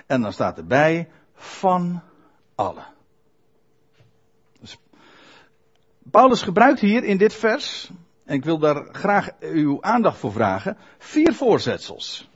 En 0.06 0.20
dan 0.20 0.32
staat 0.32 0.58
erbij, 0.58 1.08
van 1.34 2.02
allen. 2.54 2.86
Dus 4.60 4.78
Paulus 6.10 6.42
gebruikt 6.42 6.80
hier 6.80 7.04
in 7.04 7.16
dit 7.16 7.34
vers, 7.34 7.90
en 8.24 8.34
ik 8.34 8.44
wil 8.44 8.58
daar 8.58 8.88
graag 8.92 9.28
uw 9.40 9.82
aandacht 9.82 10.18
voor 10.18 10.32
vragen, 10.32 10.76
vier 10.98 11.34
voorzetsels. 11.34 12.30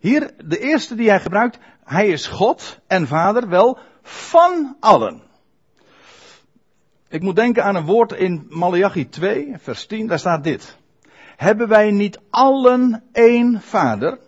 Hier, 0.00 0.34
de 0.44 0.58
eerste 0.58 0.94
die 0.94 1.08
hij 1.08 1.20
gebruikt, 1.20 1.58
hij 1.84 2.08
is 2.08 2.26
God 2.26 2.78
en 2.86 3.06
Vader, 3.06 3.48
wel 3.48 3.78
van 4.02 4.76
allen. 4.80 5.22
Ik 7.08 7.22
moet 7.22 7.36
denken 7.36 7.64
aan 7.64 7.74
een 7.74 7.84
woord 7.84 8.12
in 8.12 8.46
Malachi 8.48 9.08
2, 9.08 9.54
vers 9.58 9.86
10, 9.86 10.06
daar 10.06 10.18
staat 10.18 10.44
dit. 10.44 10.76
Hebben 11.36 11.68
wij 11.68 11.90
niet 11.90 12.20
allen 12.30 13.02
één 13.12 13.60
Vader? 13.60 14.18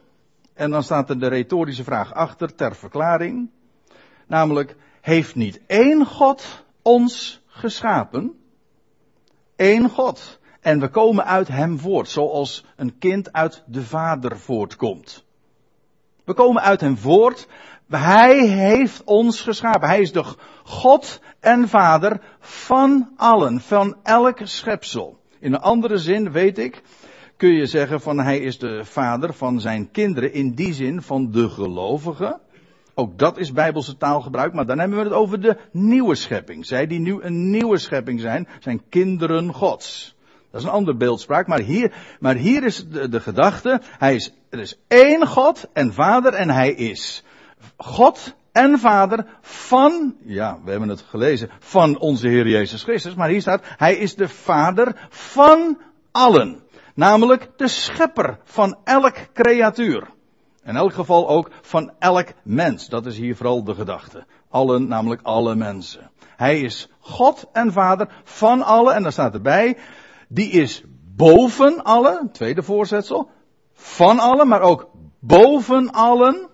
En 0.55 0.71
dan 0.71 0.83
staat 0.83 1.11
er 1.11 1.19
de 1.19 1.27
retorische 1.27 1.85
vraag 1.85 2.15
achter 2.15 2.55
ter 2.55 2.75
verklaring. 2.75 3.51
Namelijk, 4.27 4.77
heeft 5.01 5.35
niet 5.35 5.61
één 5.67 6.07
God 6.07 6.65
ons 6.83 7.43
geschapen? 7.47 8.41
Eén 9.57 9.89
God. 9.89 10.39
En 10.61 10.81
we 10.81 10.89
komen 10.89 11.25
uit 11.25 11.49
hem 11.49 11.79
voort, 11.79 12.09
zoals 12.09 12.65
een 12.77 12.99
kind 12.99 13.33
uit 13.33 13.63
de 13.67 13.83
vader 13.83 14.39
voortkomt. 14.39 15.25
We 16.25 16.35
komen 16.35 16.63
uit 16.63 16.81
hem 16.81 16.97
voort. 16.97 17.49
Hij 17.99 18.47
heeft 18.47 19.05
ons 19.05 19.41
geschapen. 19.41 19.89
Hij 19.89 20.01
is 20.01 20.13
de 20.13 20.25
God 20.65 21.21
en 21.41 21.69
Vader 21.69 22.21
van 22.41 23.09
allen, 23.17 23.61
van 23.61 23.97
elk 24.03 24.39
schepsel. 24.43 25.19
In 25.39 25.53
een 25.53 25.61
andere 25.61 25.99
zin 25.99 26.33
weet 26.33 26.59
ik, 26.59 26.83
kun 27.37 27.53
je 27.53 27.67
zeggen 27.67 28.01
van 28.01 28.19
hij 28.19 28.39
is 28.39 28.59
de 28.59 28.85
vader 28.85 29.35
van 29.35 29.61
zijn 29.61 29.91
kinderen, 29.91 30.33
in 30.33 30.55
die 30.55 30.75
zin 30.75 31.03
van 31.03 31.31
de 31.31 31.49
gelovigen. 31.49 32.41
Ook 32.95 33.19
dat 33.19 33.39
is 33.39 33.53
bijbelse 33.53 33.97
taalgebruik, 33.97 34.53
maar 34.53 34.67
dan 34.67 34.79
hebben 34.79 34.99
we 34.99 35.05
het 35.05 35.13
over 35.13 35.41
de 35.41 35.57
nieuwe 35.73 36.15
schepping. 36.15 36.67
Zij 36.67 36.87
die 36.87 37.01
nu 37.01 37.19
een 37.23 37.51
nieuwe 37.51 37.79
schepping 37.79 38.21
zijn, 38.21 38.49
zijn 38.61 38.83
kinderen 38.89 39.55
gods. 39.55 40.17
Dat 40.51 40.61
is 40.61 40.67
een 40.67 40.73
andere 40.73 40.97
beeldspraak, 40.97 41.47
maar 41.47 41.61
hier, 41.61 41.93
maar 42.21 42.35
hier 42.35 42.65
is 42.65 42.89
de, 42.89 43.09
de 43.09 43.21
gedachte, 43.21 43.81
hij 43.99 44.15
is, 44.15 44.35
er 44.51 44.59
is 44.59 44.79
één 44.89 45.27
God 45.27 45.69
en 45.73 45.93
Vader 45.93 46.33
en 46.35 46.51
hij 46.51 46.73
is 46.73 47.25
God 47.77 48.35
en 48.53 48.79
Vader 48.79 49.27
van, 49.41 50.17
ja, 50.25 50.59
we 50.65 50.71
hebben 50.71 50.89
het 50.89 51.05
gelezen, 51.09 51.51
van 51.59 51.99
onze 51.99 52.29
Heer 52.29 52.49
Jezus 52.49 52.83
Christus, 52.83 53.15
maar 53.15 53.29
hier 53.29 53.41
staat, 53.41 53.63
hij 53.77 53.97
is 53.97 54.15
de 54.15 54.29
Vader 54.29 55.09
van 55.09 55.79
allen. 56.11 56.63
Namelijk 56.95 57.51
de 57.57 57.69
schepper 57.69 58.39
van 58.45 58.79
elk 58.85 59.15
creatuur. 59.33 60.09
In 60.65 60.77
elk 60.77 60.93
geval 60.93 61.29
ook 61.29 61.51
van 61.63 61.93
elk 61.99 62.29
mens. 62.43 62.89
Dat 62.89 63.07
is 63.07 63.19
hier 63.19 63.37
vooral 63.37 63.65
de 63.65 63.75
gedachte. 63.75 64.25
Allen, 64.49 64.89
namelijk 64.89 65.21
alle 65.23 65.55
mensen. 65.55 66.11
Hij 66.37 66.61
is 66.61 66.89
God 66.99 67.49
en 67.53 67.73
Vader 67.73 68.09
van 68.25 68.63
allen. 68.63 68.95
En 68.95 69.03
daar 69.03 69.13
staat 69.13 69.35
erbij, 69.35 69.77
die 70.29 70.51
is 70.51 70.83
boven 71.17 71.85
allen. 71.85 72.31
Tweede 72.33 72.63
voorzetsel. 72.63 73.31
Van 73.73 74.19
allen, 74.19 74.49
maar 74.49 74.61
ook 74.61 74.91
boven 75.19 75.91
allen. 75.91 76.50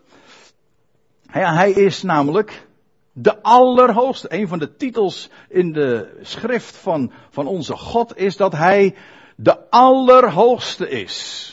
Hij 1.44 1.70
is 1.70 2.02
namelijk 2.02 2.66
de 3.12 3.42
Allerhoogste. 3.42 4.34
Een 4.34 4.48
van 4.48 4.58
de 4.58 4.76
titels 4.76 5.30
in 5.48 5.72
de 5.72 6.18
schrift 6.22 6.76
van, 6.76 7.12
van 7.30 7.46
onze 7.46 7.76
God 7.76 8.16
is 8.16 8.36
dat 8.36 8.52
hij 8.52 8.94
de 9.36 9.70
Allerhoogste 9.70 10.88
is. 10.88 11.50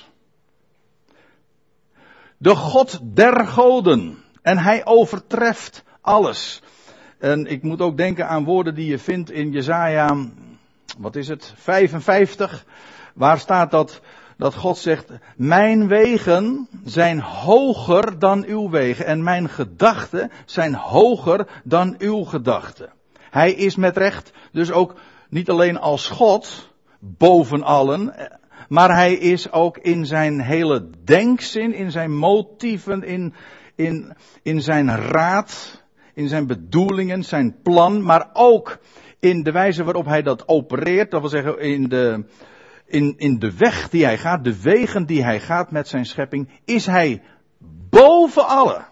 De 2.38 2.56
God 2.56 3.00
der 3.04 3.48
goden. 3.48 4.18
En 4.42 4.58
hij 4.58 4.86
overtreft 4.86 5.84
alles. 6.02 6.62
En 7.18 7.46
ik 7.46 7.64
moet 7.64 7.82
ook 7.82 7.98
denken 7.98 8.28
aan 8.28 8.44
woorden 8.44 8.76
die 8.76 8.88
je 8.88 9.00
vindt 9.00 9.32
in 9.32 9.52
Jezaja, 9.52 10.18
wat 10.98 11.16
is 11.16 11.28
het, 11.28 11.54
55. 11.58 12.66
Waar 13.14 13.40
staat 13.40 13.72
dat, 13.72 14.02
dat 14.44 14.56
God 14.56 14.78
zegt, 14.78 15.12
mijn 15.36 15.88
wegen 15.88 16.68
zijn 16.84 17.20
hoger 17.20 18.20
dan 18.20 18.46
uw 18.46 18.70
wegen 18.70 19.06
en 19.06 19.24
mijn 19.24 19.50
gedachten 19.50 20.32
zijn 20.46 20.76
hoger 20.76 21.48
dan 21.64 21.96
uw 21.98 22.24
gedachten. 22.24 22.90
Hij 23.30 23.52
is 23.52 23.76
met 23.76 23.98
recht 23.98 24.32
dus 24.52 24.72
ook 24.72 24.96
niet 25.30 25.50
alleen 25.50 25.80
als 25.80 26.10
God 26.10 26.74
boven 27.00 27.64
allen, 27.64 28.14
maar 28.68 28.96
hij 28.96 29.14
is 29.14 29.52
ook 29.52 29.78
in 29.78 30.06
zijn 30.06 30.42
hele 30.42 30.90
denkzin, 31.04 31.74
in 31.74 31.92
zijn 31.92 32.18
motieven, 32.18 33.04
in, 33.04 33.34
in, 33.76 34.14
in 34.42 34.62
zijn 34.62 34.98
raad, 34.98 35.84
in 36.14 36.28
zijn 36.28 36.48
bedoelingen, 36.48 37.24
zijn 37.24 37.62
plan, 37.62 38.04
maar 38.04 38.30
ook 38.34 38.80
in 39.20 39.44
de 39.44 39.52
wijze 39.52 39.84
waarop 39.84 40.06
hij 40.06 40.22
dat 40.22 40.48
opereert, 40.48 41.12
dat 41.12 41.22
wil 41.22 41.30
zeggen 41.30 41.60
in 41.60 41.90
de, 41.90 42.24
in, 42.94 43.14
in 43.18 43.40
de 43.40 43.54
weg 43.58 43.90
die 43.90 44.04
hij 44.04 44.18
gaat, 44.18 44.44
de 44.44 44.62
wegen 44.62 45.06
die 45.06 45.24
hij 45.24 45.40
gaat 45.40 45.72
met 45.72 45.88
zijn 45.88 46.06
schepping, 46.06 46.50
is 46.66 46.86
hij 46.86 47.22
boven 47.90 48.48
alle. 48.48 48.86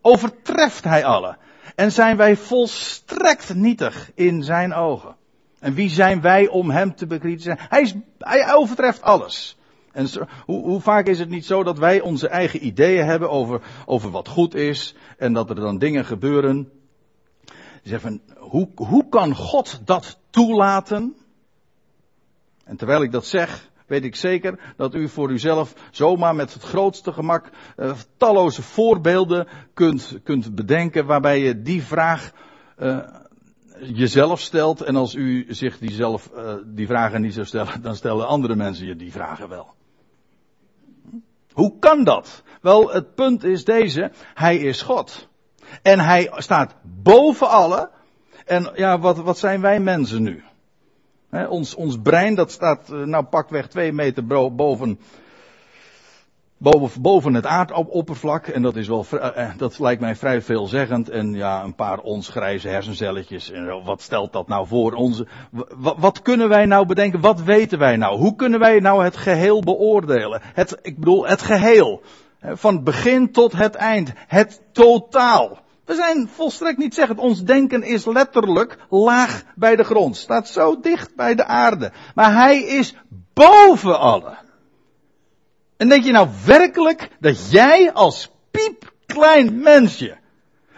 Overtreft 0.00 0.84
hij 0.84 1.04
alle. 1.04 1.36
En 1.74 1.92
zijn 1.92 2.16
wij 2.16 2.36
volstrekt 2.36 3.54
nietig 3.54 4.10
in 4.14 4.42
zijn 4.42 4.74
ogen. 4.74 5.16
En 5.58 5.74
wie 5.74 5.90
zijn 5.90 6.20
wij 6.20 6.48
om 6.48 6.70
hem 6.70 6.94
te 6.94 7.06
bekritiseren? 7.06 7.58
Hij, 7.68 7.82
is, 7.82 7.94
hij 8.18 8.54
overtreft 8.54 9.02
alles. 9.02 9.58
En 9.92 10.08
hoe, 10.44 10.62
hoe, 10.62 10.80
vaak 10.80 11.06
is 11.06 11.18
het 11.18 11.28
niet 11.28 11.46
zo 11.46 11.62
dat 11.62 11.78
wij 11.78 12.00
onze 12.00 12.28
eigen 12.28 12.66
ideeën 12.66 13.06
hebben 13.06 13.30
over, 13.30 13.60
over 13.86 14.10
wat 14.10 14.28
goed 14.28 14.54
is 14.54 14.94
en 15.18 15.32
dat 15.32 15.50
er 15.50 15.56
dan 15.56 15.78
dingen 15.78 16.04
gebeuren. 16.04 16.70
Hoe, 18.36 18.68
hoe 18.74 19.08
kan 19.08 19.34
God 19.34 19.80
dat 19.84 20.18
toelaten? 20.30 21.16
En 22.68 22.76
terwijl 22.76 23.02
ik 23.02 23.12
dat 23.12 23.26
zeg, 23.26 23.70
weet 23.86 24.04
ik 24.04 24.16
zeker 24.16 24.58
dat 24.76 24.94
u 24.94 25.08
voor 25.08 25.30
uzelf 25.30 25.74
zomaar 25.90 26.34
met 26.34 26.54
het 26.54 26.62
grootste 26.62 27.12
gemak 27.12 27.50
uh, 27.76 27.92
talloze 28.16 28.62
voorbeelden 28.62 29.46
kunt, 29.74 30.18
kunt 30.22 30.54
bedenken 30.54 31.06
waarbij 31.06 31.40
je 31.40 31.62
die 31.62 31.82
vraag 31.82 32.32
uh, 32.78 32.98
jezelf 33.80 34.40
stelt 34.40 34.80
en 34.80 34.96
als 34.96 35.14
u 35.14 35.46
zich 35.48 35.78
die, 35.78 35.92
zelf, 35.92 36.30
uh, 36.36 36.54
die 36.64 36.86
vragen 36.86 37.20
niet 37.20 37.34
zou 37.34 37.46
stellen, 37.46 37.82
dan 37.82 37.96
stellen 37.96 38.26
andere 38.26 38.56
mensen 38.56 38.86
je 38.86 38.96
die 38.96 39.12
vragen 39.12 39.48
wel. 39.48 39.74
Hoe 41.52 41.78
kan 41.78 42.04
dat? 42.04 42.42
Wel, 42.60 42.90
het 42.90 43.14
punt 43.14 43.44
is 43.44 43.64
deze, 43.64 44.10
hij 44.34 44.56
is 44.56 44.82
God. 44.82 45.28
En 45.82 46.00
hij 46.00 46.32
staat 46.36 46.74
boven 46.82 47.48
alle. 47.48 47.90
En 48.44 48.70
ja, 48.74 48.98
wat, 48.98 49.18
wat 49.18 49.38
zijn 49.38 49.60
wij 49.60 49.80
mensen 49.80 50.22
nu? 50.22 50.44
Ons, 51.30 51.74
ons 51.74 51.98
brein, 52.02 52.34
dat 52.34 52.50
staat 52.50 52.90
uh, 52.92 53.04
nou 53.04 53.24
pakweg 53.24 53.68
twee 53.68 53.92
meter 53.92 54.26
boven 54.26 54.98
boven, 56.58 57.02
boven 57.02 57.34
het 57.34 57.46
aardoppervlak. 57.46 58.46
En 58.46 58.62
dat 58.62 58.76
is 58.76 58.88
wel, 58.88 59.06
eh, 59.10 59.44
eh, 59.44 59.50
dat 59.56 59.78
lijkt 59.78 60.00
mij 60.00 60.16
vrij 60.16 60.42
veelzeggend. 60.42 61.08
En 61.08 61.34
ja, 61.34 61.62
een 61.62 61.74
paar 61.74 61.98
ons 61.98 62.28
grijze 62.28 62.68
hersencelletjes. 62.68 63.50
En 63.50 63.84
wat 63.84 64.02
stelt 64.02 64.32
dat 64.32 64.48
nou 64.48 64.66
voor 64.66 64.92
onze, 64.92 65.26
wat, 65.76 65.96
wat 65.98 66.22
kunnen 66.22 66.48
wij 66.48 66.66
nou 66.66 66.86
bedenken? 66.86 67.20
Wat 67.20 67.42
weten 67.42 67.78
wij 67.78 67.96
nou? 67.96 68.18
Hoe 68.18 68.34
kunnen 68.34 68.60
wij 68.60 68.80
nou 68.80 69.04
het 69.04 69.16
geheel 69.16 69.60
beoordelen? 69.60 70.40
Het, 70.42 70.78
ik 70.82 70.98
bedoel, 70.98 71.26
het 71.26 71.42
geheel. 71.42 72.02
Van 72.40 72.84
begin 72.84 73.32
tot 73.32 73.52
het 73.52 73.74
eind. 73.74 74.12
Het 74.26 74.62
totaal. 74.72 75.58
We 75.88 75.94
zijn 75.94 76.28
volstrekt 76.28 76.78
niet 76.78 76.94
zeggend. 76.94 77.18
Ons 77.18 77.44
denken 77.44 77.82
is 77.82 78.04
letterlijk 78.04 78.78
laag 78.90 79.42
bij 79.54 79.76
de 79.76 79.84
grond. 79.84 80.16
Staat 80.16 80.48
zo 80.48 80.80
dicht 80.80 81.14
bij 81.16 81.34
de 81.34 81.44
aarde. 81.44 81.92
Maar 82.14 82.34
hij 82.34 82.62
is 82.62 82.94
boven 83.34 84.00
alle. 84.00 84.36
En 85.76 85.88
denk 85.88 86.04
je 86.04 86.12
nou 86.12 86.28
werkelijk 86.46 87.08
dat 87.20 87.50
jij 87.50 87.92
als 87.92 88.30
piepklein 88.50 89.60
mensje 89.60 90.16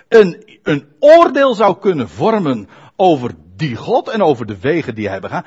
een, 0.09 0.59
een 0.63 0.89
oordeel 0.99 1.55
zou 1.55 1.79
kunnen 1.79 2.09
vormen 2.09 2.69
over 2.97 3.35
die 3.57 3.77
God 3.77 4.09
en 4.09 4.23
over 4.23 4.47
de 4.47 4.59
wegen 4.59 4.95
die 4.95 5.09
hij 5.09 5.21
begaat? 5.21 5.47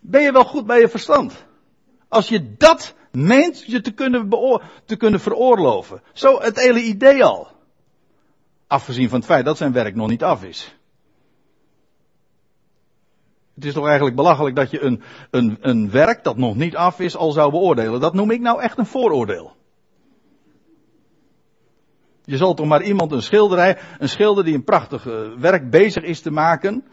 Ben 0.00 0.22
je 0.22 0.32
wel 0.32 0.44
goed 0.44 0.66
bij 0.66 0.80
je 0.80 0.88
verstand? 0.88 1.44
Als 2.08 2.28
je 2.28 2.56
dat 2.56 2.94
meent 3.12 3.64
je 3.66 3.80
te 3.80 3.92
kunnen, 3.92 4.28
te 4.84 4.96
kunnen 4.96 5.20
veroorloven. 5.20 6.02
Zo 6.12 6.40
het 6.40 6.60
hele 6.60 6.82
idee 6.82 7.24
al. 7.24 7.60
Afgezien 8.72 9.08
van 9.08 9.18
het 9.18 9.28
feit 9.28 9.44
dat 9.44 9.56
zijn 9.56 9.72
werk 9.72 9.94
nog 9.94 10.08
niet 10.08 10.22
af 10.22 10.44
is. 10.44 10.76
Het 13.54 13.64
is 13.64 13.72
toch 13.72 13.86
eigenlijk 13.86 14.16
belachelijk 14.16 14.56
dat 14.56 14.70
je 14.70 14.80
een, 14.80 15.02
een, 15.30 15.58
een 15.60 15.90
werk 15.90 16.24
dat 16.24 16.36
nog 16.36 16.54
niet 16.54 16.76
af 16.76 17.00
is 17.00 17.16
al 17.16 17.32
zou 17.32 17.50
beoordelen. 17.50 18.00
Dat 18.00 18.14
noem 18.14 18.30
ik 18.30 18.40
nou 18.40 18.60
echt 18.60 18.78
een 18.78 18.86
vooroordeel. 18.86 19.56
Je 22.24 22.36
zal 22.36 22.54
toch 22.54 22.66
maar 22.66 22.82
iemand 22.82 23.12
een 23.12 23.22
schilderij, 23.22 23.78
een 23.98 24.08
schilder 24.08 24.44
die 24.44 24.54
een 24.54 24.64
prachtig 24.64 25.06
eh, 25.06 25.14
werk 25.38 25.70
bezig 25.70 26.02
is 26.02 26.20
te 26.20 26.30
maken, 26.30 26.84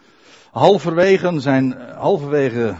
halverwege 0.52 1.40
zijn, 1.40 1.72
halverwege 1.96 2.76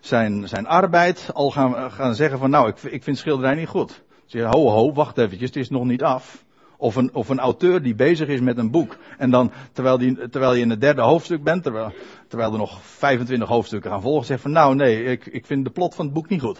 zijn, 0.00 0.48
zijn 0.48 0.66
arbeid 0.66 1.30
al 1.32 1.50
gaan, 1.50 1.90
gaan 1.90 2.14
zeggen 2.14 2.38
van 2.38 2.50
nou, 2.50 2.68
ik, 2.68 2.82
ik 2.82 3.02
vind 3.02 3.18
schilderij 3.18 3.54
niet 3.54 3.68
goed. 3.68 4.02
Zeg 4.26 4.44
ho 4.44 4.68
ho, 4.68 4.92
wacht 4.92 5.18
eventjes, 5.18 5.48
het 5.48 5.56
is 5.56 5.70
nog 5.70 5.84
niet 5.84 6.02
af. 6.02 6.43
Of 6.84 6.96
een, 6.96 7.14
of 7.14 7.28
een 7.28 7.38
auteur 7.38 7.82
die 7.82 7.94
bezig 7.94 8.28
is 8.28 8.40
met 8.40 8.58
een 8.58 8.70
boek. 8.70 8.96
En 9.18 9.30
dan, 9.30 9.52
terwijl, 9.72 9.98
die, 9.98 10.28
terwijl 10.28 10.54
je 10.54 10.60
in 10.60 10.70
het 10.70 10.80
derde 10.80 11.02
hoofdstuk 11.02 11.42
bent, 11.42 11.62
terwijl, 11.62 11.92
terwijl 12.28 12.52
er 12.52 12.58
nog 12.58 12.82
25 12.82 13.48
hoofdstukken 13.48 13.90
gaan 13.90 14.00
volgen, 14.00 14.26
zegt 14.26 14.42
van 14.42 14.50
nou 14.50 14.74
nee, 14.74 15.04
ik, 15.04 15.26
ik 15.26 15.46
vind 15.46 15.64
de 15.64 15.70
plot 15.70 15.94
van 15.94 16.04
het 16.04 16.14
boek 16.14 16.28
niet 16.28 16.40
goed. 16.40 16.58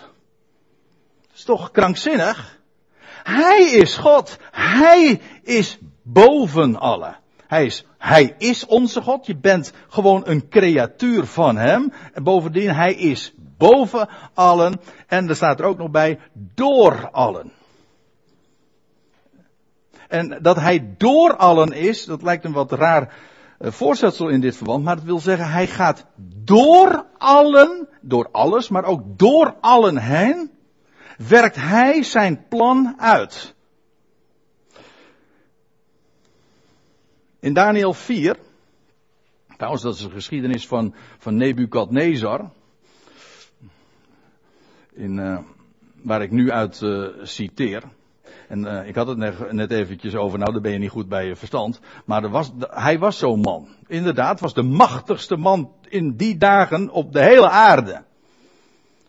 Dat 1.21 1.35
is 1.35 1.45
toch 1.45 1.71
krankzinnig? 1.71 2.61
Hij 3.23 3.63
is 3.63 3.97
God. 3.97 4.37
Hij 4.51 5.21
is 5.43 5.79
boven 6.03 6.81
alle. 6.81 7.15
Hij 7.47 7.65
is, 7.65 7.87
hij 7.99 8.35
is 8.39 8.67
onze 8.67 9.03
God. 9.03 9.27
Je 9.27 9.37
bent 9.37 9.73
gewoon 9.89 10.23
een 10.25 10.49
creatuur 10.49 11.25
van 11.25 11.57
Hem. 11.57 11.93
En 12.13 12.23
bovendien, 12.23 12.71
Hij 12.71 12.95
is 12.95 13.35
boven 13.59 14.09
allen. 14.35 14.81
En 15.07 15.29
er 15.29 15.37
staat 15.37 15.61
er 15.61 15.67
ook 15.67 15.79
nog 15.79 15.91
bij, 15.91 16.19
door 16.55 17.11
allen. 17.11 17.53
En 20.09 20.39
dat 20.43 20.57
hij 20.57 20.95
door 20.99 21.37
allen 21.37 21.73
is, 21.73 22.05
dat 22.05 22.23
lijkt 22.23 22.45
een 22.45 22.53
wat 22.53 22.73
raar 22.73 23.15
eh, 23.59 23.71
voorzetsel 23.71 24.29
in 24.29 24.41
dit 24.41 24.57
verband, 24.57 24.85
maar 24.85 24.97
het 24.97 25.05
wil 25.05 25.21
zeggen, 25.21 25.51
hij 25.51 25.67
gaat 25.67 26.07
door 26.45 27.07
allen, 27.19 27.89
door 28.01 28.29
alles, 28.33 28.69
maar 28.69 28.85
ook 28.85 29.19
door 29.19 29.55
allen 29.61 29.99
heen, 29.99 30.51
werkt 31.17 31.57
hij 31.57 32.03
zijn 32.03 32.49
plan 32.49 32.95
uit. 32.97 33.55
In 37.41 37.53
Daniel 37.53 37.93
4, 37.93 38.37
trouwens 39.57 39.83
dat 39.83 39.95
is 39.95 40.01
de 40.01 40.11
geschiedenis 40.11 40.67
van, 40.67 40.95
van 41.19 41.37
Nebukadnezar, 41.37 42.51
uh, 44.95 45.39
waar 46.03 46.23
ik 46.23 46.31
nu 46.31 46.51
uit 46.51 46.81
uh, 46.81 47.09
citeer. 47.23 47.83
En 48.49 48.65
uh, 48.65 48.89
ik 48.89 48.95
had 48.95 49.07
het 49.07 49.19
net, 49.19 49.53
net 49.53 49.71
eventjes 49.71 50.15
over, 50.15 50.39
nou 50.39 50.53
daar 50.53 50.61
ben 50.61 50.73
je 50.73 50.79
niet 50.79 50.91
goed 50.91 51.09
bij 51.09 51.27
je 51.27 51.37
verstand. 51.37 51.81
Maar 52.05 52.23
er 52.23 52.31
was, 52.31 52.53
hij 52.59 52.99
was 52.99 53.19
zo'n 53.19 53.41
man. 53.41 53.69
Inderdaad, 53.87 54.41
was 54.41 54.55
de 54.55 54.63
machtigste 54.63 55.37
man 55.37 55.73
in 55.89 56.17
die 56.17 56.37
dagen 56.37 56.91
op 56.91 57.13
de 57.13 57.21
hele 57.21 57.49
aarde. 57.49 58.05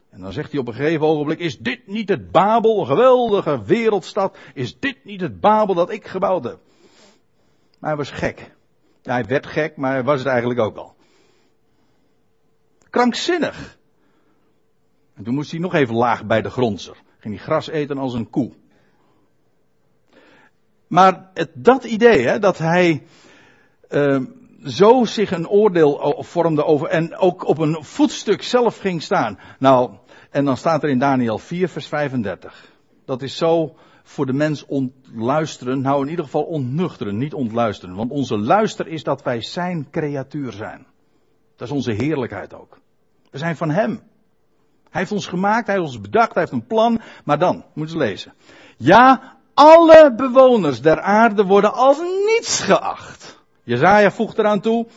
En 0.09 0.21
dan 0.21 0.33
zegt 0.33 0.51
hij 0.51 0.59
op 0.59 0.67
een 0.67 0.73
gegeven 0.73 1.05
ogenblik, 1.05 1.39
is 1.39 1.57
dit 1.57 1.87
niet 1.87 2.09
het 2.09 2.31
Babel, 2.31 2.79
een 2.79 2.85
geweldige 2.85 3.63
wereldstad, 3.63 4.37
is 4.53 4.79
dit 4.79 5.05
niet 5.05 5.21
het 5.21 5.39
Babel 5.39 5.75
dat 5.75 5.91
ik 5.91 6.07
gebouwd 6.07 6.43
heb? 6.43 6.59
Maar 7.79 7.89
hij 7.89 7.97
was 7.97 8.11
gek. 8.11 8.51
Ja, 9.01 9.11
hij 9.11 9.25
werd 9.25 9.45
gek, 9.45 9.77
maar 9.77 9.91
hij 9.91 10.03
was 10.03 10.19
het 10.19 10.27
eigenlijk 10.27 10.59
ook 10.59 10.77
al. 10.77 10.95
Krankzinnig. 12.89 13.77
En 15.13 15.23
toen 15.23 15.33
moest 15.33 15.51
hij 15.51 15.59
nog 15.59 15.73
even 15.73 15.95
laag 15.95 16.25
bij 16.25 16.41
de 16.41 16.49
grondser. 16.49 16.95
Ging 17.19 17.35
hij 17.35 17.43
gras 17.43 17.67
eten 17.67 17.97
als 17.97 18.13
een 18.13 18.29
koe. 18.29 18.51
Maar 20.95 21.31
dat 21.53 21.83
idee, 21.83 22.25
hè, 22.25 22.39
dat 22.39 22.57
hij 22.57 23.03
uh, 23.89 24.21
zo 24.63 25.05
zich 25.05 25.31
een 25.31 25.47
oordeel 25.47 26.23
vormde 26.23 26.65
over 26.65 26.87
en 26.87 27.17
ook 27.17 27.47
op 27.47 27.57
een 27.57 27.83
voetstuk 27.83 28.43
zelf 28.43 28.77
ging 28.77 29.01
staan. 29.01 29.39
Nou, 29.59 29.91
en 30.29 30.45
dan 30.45 30.57
staat 30.57 30.83
er 30.83 30.89
in 30.89 30.99
Daniel 30.99 31.37
4, 31.37 31.69
vers 31.69 31.87
35. 31.87 32.71
Dat 33.05 33.21
is 33.21 33.37
zo 33.37 33.75
voor 34.03 34.25
de 34.25 34.33
mens 34.33 34.65
ontluisteren, 34.65 35.81
nou 35.81 36.03
in 36.03 36.09
ieder 36.09 36.25
geval 36.25 36.43
ontnuchteren, 36.43 37.17
niet 37.17 37.33
ontluisteren. 37.33 37.95
Want 37.95 38.11
onze 38.11 38.37
luister 38.37 38.87
is 38.87 39.03
dat 39.03 39.23
wij 39.23 39.41
zijn 39.41 39.87
creatuur 39.91 40.51
zijn. 40.51 40.85
Dat 41.55 41.67
is 41.67 41.73
onze 41.73 41.91
heerlijkheid 41.91 42.53
ook. 42.53 42.79
We 43.31 43.37
zijn 43.37 43.55
van 43.55 43.69
Hem. 43.69 43.91
Hij 44.89 45.01
heeft 45.01 45.11
ons 45.11 45.27
gemaakt, 45.27 45.67
hij 45.67 45.75
heeft 45.75 45.87
ons 45.87 46.01
bedacht, 46.01 46.33
hij 46.33 46.41
heeft 46.41 46.53
een 46.53 46.67
plan. 46.67 47.01
Maar 47.23 47.39
dan, 47.39 47.65
moeten 47.73 47.97
we 47.97 48.03
lezen. 48.03 48.33
Ja, 48.77 49.34
alle 49.55 50.13
bewoners 50.15 50.81
der 50.81 51.01
aarde 51.01 51.45
worden 51.45 51.73
als 51.73 51.99
niets 51.99 52.59
geacht. 52.59 53.39
Jezaja 53.63 54.11
voegt 54.11 54.37
eraan 54.37 54.59
toe, 54.59 54.87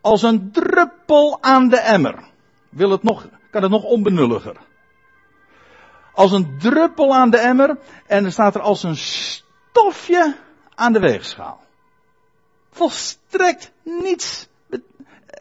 als 0.00 0.22
een 0.22 0.50
druppel 0.52 1.38
aan 1.40 1.68
de 1.68 1.78
emmer. 1.78 2.24
Wil 2.68 2.90
het 2.90 3.02
nog, 3.02 3.28
kan 3.50 3.62
het 3.62 3.70
nog 3.70 3.82
onbenulliger. 3.82 4.56
Als 6.14 6.32
een 6.32 6.58
druppel 6.58 7.14
aan 7.14 7.30
de 7.30 7.38
emmer 7.38 7.78
en 8.06 8.24
er 8.24 8.32
staat 8.32 8.54
er 8.54 8.60
als 8.60 8.82
een 8.82 8.96
stofje 8.96 10.36
aan 10.74 10.92
de 10.92 11.00
weegschaal. 11.00 11.60
Volstrekt 12.70 13.72
niets. 13.82 14.48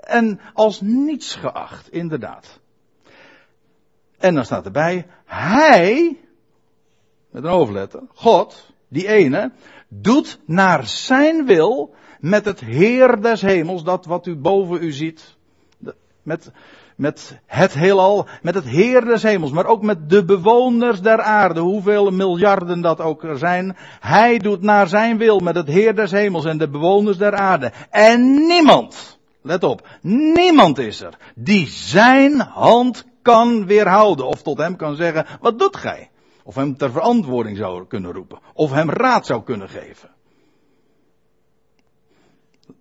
En 0.04 0.40
als 0.54 0.82
niets 0.82 1.36
geacht, 1.36 1.92
inderdaad. 1.92 2.60
En 4.18 4.36
dan 4.36 4.46
staat 4.46 4.66
erbij, 4.66 5.08
hij, 5.26 6.20
met 7.36 7.44
een 7.44 7.50
hoofdletter, 7.50 8.02
God, 8.14 8.72
die 8.88 9.08
ene, 9.08 9.52
doet 9.88 10.40
naar 10.46 10.88
zijn 10.88 11.46
wil 11.46 11.94
met 12.20 12.46
het 12.46 12.60
Heer 12.60 13.22
des 13.22 13.42
hemels, 13.42 13.84
dat 13.84 14.06
wat 14.06 14.26
u 14.26 14.36
boven 14.36 14.84
u 14.84 14.92
ziet, 14.92 15.36
met, 16.24 16.52
met 16.96 17.40
het 17.46 17.74
heelal, 17.74 18.28
met 18.42 18.56
het 18.56 18.64
Heer 18.64 19.06
des 19.06 19.24
hemels, 19.24 19.52
maar 19.52 19.66
ook 19.66 19.82
met 19.82 20.10
de 20.10 20.26
bewoners 20.26 21.02
der 21.02 21.22
aarde, 21.22 21.60
hoeveel 21.60 22.12
miljarden 22.12 22.82
dat 22.82 23.02
ook 23.02 23.26
zijn. 23.34 23.76
Hij 24.00 24.38
doet 24.38 24.62
naar 24.62 24.88
zijn 24.88 25.18
wil 25.18 25.40
met 25.40 25.56
het 25.56 25.68
Heer 25.68 25.96
des 25.96 26.12
hemels 26.12 26.46
en 26.46 26.58
de 26.58 26.70
bewoners 26.70 27.18
der 27.18 27.36
aarde. 27.36 27.72
En 27.90 28.48
niemand, 28.48 29.20
let 29.42 29.64
op, 29.64 29.88
niemand 30.02 30.78
is 30.78 31.02
er 31.02 31.18
die 31.36 31.68
zijn 31.68 32.40
hand 32.40 33.06
kan 33.22 33.66
weerhouden. 33.66 34.28
Of 34.28 34.42
tot 34.42 34.58
hem 34.58 34.76
kan 34.76 34.96
zeggen, 34.96 35.26
wat 35.42 35.60
doet 35.60 35.78
gij? 35.78 36.10
Of 36.46 36.56
hem 36.56 36.78
ter 36.78 36.92
verantwoording 36.92 37.58
zou 37.58 37.88
kunnen 37.88 38.12
roepen. 38.12 38.40
Of 38.54 38.72
hem 38.72 38.90
raad 38.90 39.26
zou 39.26 39.44
kunnen 39.44 39.70
geven. 39.70 40.10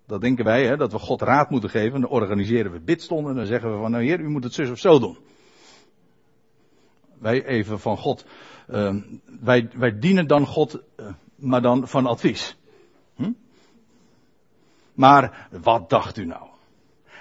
Dat 0.06 0.20
denken 0.20 0.44
wij, 0.44 0.66
hè, 0.66 0.76
dat 0.76 0.92
we 0.92 0.98
God 0.98 1.22
raad 1.22 1.50
moeten 1.50 1.70
geven. 1.70 2.00
Dan 2.00 2.10
organiseren 2.10 2.72
we 2.72 2.80
bidstonden 2.80 3.30
en 3.30 3.36
dan 3.36 3.46
zeggen 3.46 3.72
we 3.72 3.78
van, 3.78 3.90
nou 3.90 4.04
heer, 4.04 4.20
u 4.20 4.28
moet 4.28 4.44
het 4.44 4.54
zus 4.54 4.70
of 4.70 4.78
zo 4.78 4.98
doen. 4.98 5.18
Wij 7.18 7.44
even 7.44 7.80
van 7.80 7.96
God, 7.96 8.24
uh, 8.68 8.94
wij, 9.40 9.68
wij 9.74 9.98
dienen 9.98 10.26
dan 10.26 10.46
God, 10.46 10.80
uh, 10.96 11.06
maar 11.34 11.62
dan 11.62 11.88
van 11.88 12.06
advies. 12.06 12.56
Hm? 13.14 13.32
Maar 14.94 15.48
wat 15.62 15.90
dacht 15.90 16.16
u 16.16 16.24
nou? 16.24 16.46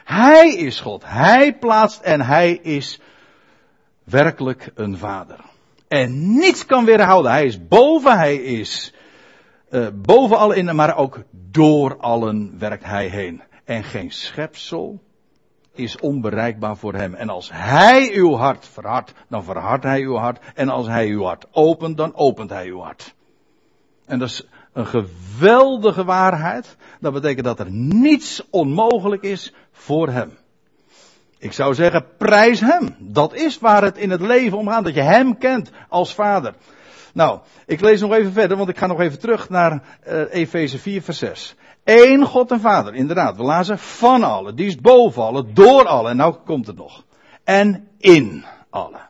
Hij 0.03 0.53
is 0.53 0.79
God. 0.79 1.03
Hij 1.06 1.57
plaatst 1.57 2.01
en 2.01 2.22
hij 2.22 2.53
is 2.53 2.99
werkelijk 4.03 4.72
een 4.76 4.97
vader. 4.97 5.51
En 5.93 6.37
niets 6.37 6.65
kan 6.65 6.85
weerhouden. 6.85 7.31
Hij 7.31 7.45
is 7.45 7.67
boven, 7.67 8.17
hij 8.17 8.35
is 8.35 8.93
uh, 9.69 9.87
boven 9.93 10.37
alle 10.37 10.55
in, 10.55 10.75
maar 10.75 10.97
ook 10.97 11.23
door 11.31 11.97
allen 11.97 12.59
werkt 12.59 12.83
hij 12.83 13.07
heen. 13.07 13.41
En 13.63 13.83
geen 13.83 14.11
schepsel 14.11 15.01
is 15.73 15.99
onbereikbaar 15.99 16.77
voor 16.77 16.93
hem. 16.93 17.13
En 17.13 17.29
als 17.29 17.49
hij 17.51 18.11
uw 18.13 18.35
hart 18.35 18.67
verhardt, 18.67 19.13
dan 19.29 19.43
verhardt 19.43 19.83
hij 19.83 20.01
uw 20.01 20.15
hart. 20.15 20.39
En 20.53 20.69
als 20.69 20.87
hij 20.87 21.07
uw 21.07 21.23
hart 21.23 21.47
opent, 21.51 21.97
dan 21.97 22.15
opent 22.15 22.49
hij 22.49 22.67
uw 22.67 22.79
hart. 22.79 23.15
En 24.05 24.19
dat 24.19 24.29
is 24.29 24.47
een 24.73 24.87
geweldige 24.87 26.03
waarheid. 26.03 26.77
Dat 26.99 27.13
betekent 27.13 27.45
dat 27.45 27.59
er 27.59 27.71
niets 27.71 28.49
onmogelijk 28.49 29.21
is 29.23 29.53
voor 29.71 30.09
hem. 30.09 30.31
Ik 31.43 31.53
zou 31.53 31.73
zeggen, 31.73 32.05
prijs 32.17 32.59
hem. 32.59 32.95
Dat 32.99 33.33
is 33.33 33.59
waar 33.59 33.83
het 33.83 33.97
in 33.97 34.09
het 34.09 34.21
leven 34.21 34.57
om 34.57 34.67
gaat, 34.67 34.83
dat 34.83 34.93
je 34.93 35.01
hem 35.01 35.37
kent 35.37 35.71
als 35.89 36.13
vader. 36.13 36.53
Nou, 37.13 37.39
ik 37.65 37.81
lees 37.81 38.01
nog 38.01 38.13
even 38.13 38.31
verder, 38.31 38.57
want 38.57 38.69
ik 38.69 38.77
ga 38.77 38.87
nog 38.87 38.99
even 38.99 39.19
terug 39.19 39.49
naar 39.49 39.97
uh, 40.07 40.33
Efeze 40.33 40.79
4, 40.79 41.01
vers 41.01 41.17
6. 41.17 41.55
Eén 41.83 42.25
God 42.25 42.51
en 42.51 42.59
Vader, 42.59 42.93
inderdaad. 42.93 43.37
We 43.37 43.43
lazen 43.43 43.79
van 43.79 44.23
allen, 44.23 44.55
die 44.55 44.67
is 44.67 44.75
boven 44.75 45.23
allen, 45.23 45.53
door 45.53 45.87
allen. 45.87 46.11
En 46.11 46.17
nou 46.17 46.35
komt 46.45 46.67
het 46.67 46.75
nog. 46.75 47.03
En 47.43 47.87
in 47.97 48.45
allen. 48.69 49.09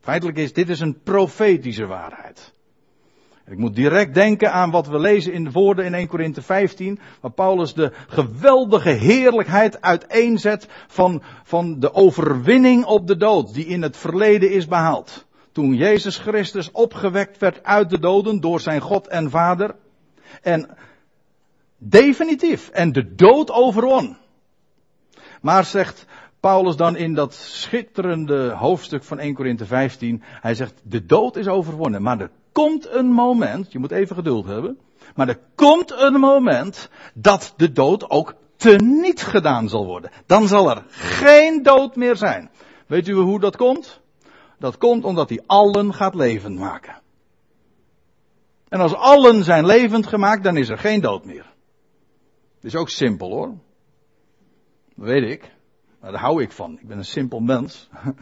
Feitelijk 0.00 0.38
is 0.38 0.52
dit 0.52 0.68
is 0.68 0.80
een 0.80 1.02
profetische 1.02 1.86
waarheid. 1.86 2.52
Ik 3.48 3.58
moet 3.58 3.74
direct 3.74 4.14
denken 4.14 4.52
aan 4.52 4.70
wat 4.70 4.86
we 4.86 4.98
lezen 4.98 5.32
in 5.32 5.44
de 5.44 5.50
woorden 5.50 5.84
in 5.84 5.94
1 5.94 6.06
Korinthe 6.06 6.42
15, 6.42 6.98
waar 7.20 7.30
Paulus 7.30 7.74
de 7.74 7.92
geweldige 8.08 8.90
heerlijkheid 8.90 9.80
uiteenzet 9.80 10.66
van, 10.86 11.22
van 11.44 11.80
de 11.80 11.94
overwinning 11.94 12.84
op 12.84 13.06
de 13.06 13.16
dood, 13.16 13.54
die 13.54 13.66
in 13.66 13.82
het 13.82 13.96
verleden 13.96 14.50
is 14.50 14.66
behaald. 14.66 15.26
Toen 15.52 15.74
Jezus 15.74 16.18
Christus 16.18 16.70
opgewekt 16.70 17.38
werd 17.38 17.64
uit 17.64 17.90
de 17.90 17.98
doden 17.98 18.40
door 18.40 18.60
zijn 18.60 18.80
God 18.80 19.06
en 19.06 19.30
Vader. 19.30 19.74
En 20.42 20.76
definitief, 21.78 22.68
en 22.68 22.92
de 22.92 23.14
dood 23.14 23.50
overwon. 23.50 24.16
Maar 25.40 25.64
zegt 25.64 26.06
Paulus 26.40 26.76
dan 26.76 26.96
in 26.96 27.14
dat 27.14 27.34
schitterende 27.34 28.50
hoofdstuk 28.50 29.04
van 29.04 29.18
1 29.18 29.34
Korinthe 29.34 29.66
15, 29.66 30.22
hij 30.22 30.54
zegt, 30.54 30.80
de 30.82 31.06
dood 31.06 31.36
is 31.36 31.48
overwonnen, 31.48 32.02
maar 32.02 32.20
er 32.20 32.30
komt 32.52 32.90
een 32.90 33.06
moment, 33.06 33.72
je 33.72 33.78
moet 33.78 33.90
even 33.90 34.16
geduld 34.16 34.46
hebben, 34.46 34.78
maar 35.14 35.28
er 35.28 35.40
komt 35.54 35.92
een 35.92 36.20
moment 36.20 36.90
dat 37.14 37.54
de 37.56 37.72
dood 37.72 38.10
ook 38.10 38.34
teniet 38.56 39.22
gedaan 39.22 39.68
zal 39.68 39.86
worden. 39.86 40.10
Dan 40.26 40.48
zal 40.48 40.70
er 40.70 40.84
geen 40.88 41.62
dood 41.62 41.96
meer 41.96 42.16
zijn. 42.16 42.50
Weet 42.86 43.08
u 43.08 43.14
hoe 43.14 43.40
dat 43.40 43.56
komt? 43.56 44.00
Dat 44.58 44.78
komt 44.78 45.04
omdat 45.04 45.28
hij 45.28 45.42
allen 45.46 45.94
gaat 45.94 46.14
levend 46.14 46.58
maken. 46.58 47.00
En 48.68 48.80
als 48.80 48.94
allen 48.94 49.44
zijn 49.44 49.66
levend 49.66 50.06
gemaakt, 50.06 50.44
dan 50.44 50.56
is 50.56 50.68
er 50.68 50.78
geen 50.78 51.00
dood 51.00 51.24
meer. 51.24 51.54
Dat 52.54 52.64
is 52.64 52.76
ook 52.76 52.88
simpel 52.88 53.30
hoor. 53.30 53.54
Dat 54.94 55.06
weet 55.06 55.30
ik. 55.30 55.55
Maar 56.00 56.10
daar 56.10 56.20
hou 56.20 56.42
ik 56.42 56.52
van. 56.52 56.78
Ik 56.80 56.88
ben 56.88 56.98
een 56.98 57.04
simpel 57.04 57.40
mens. 57.40 57.88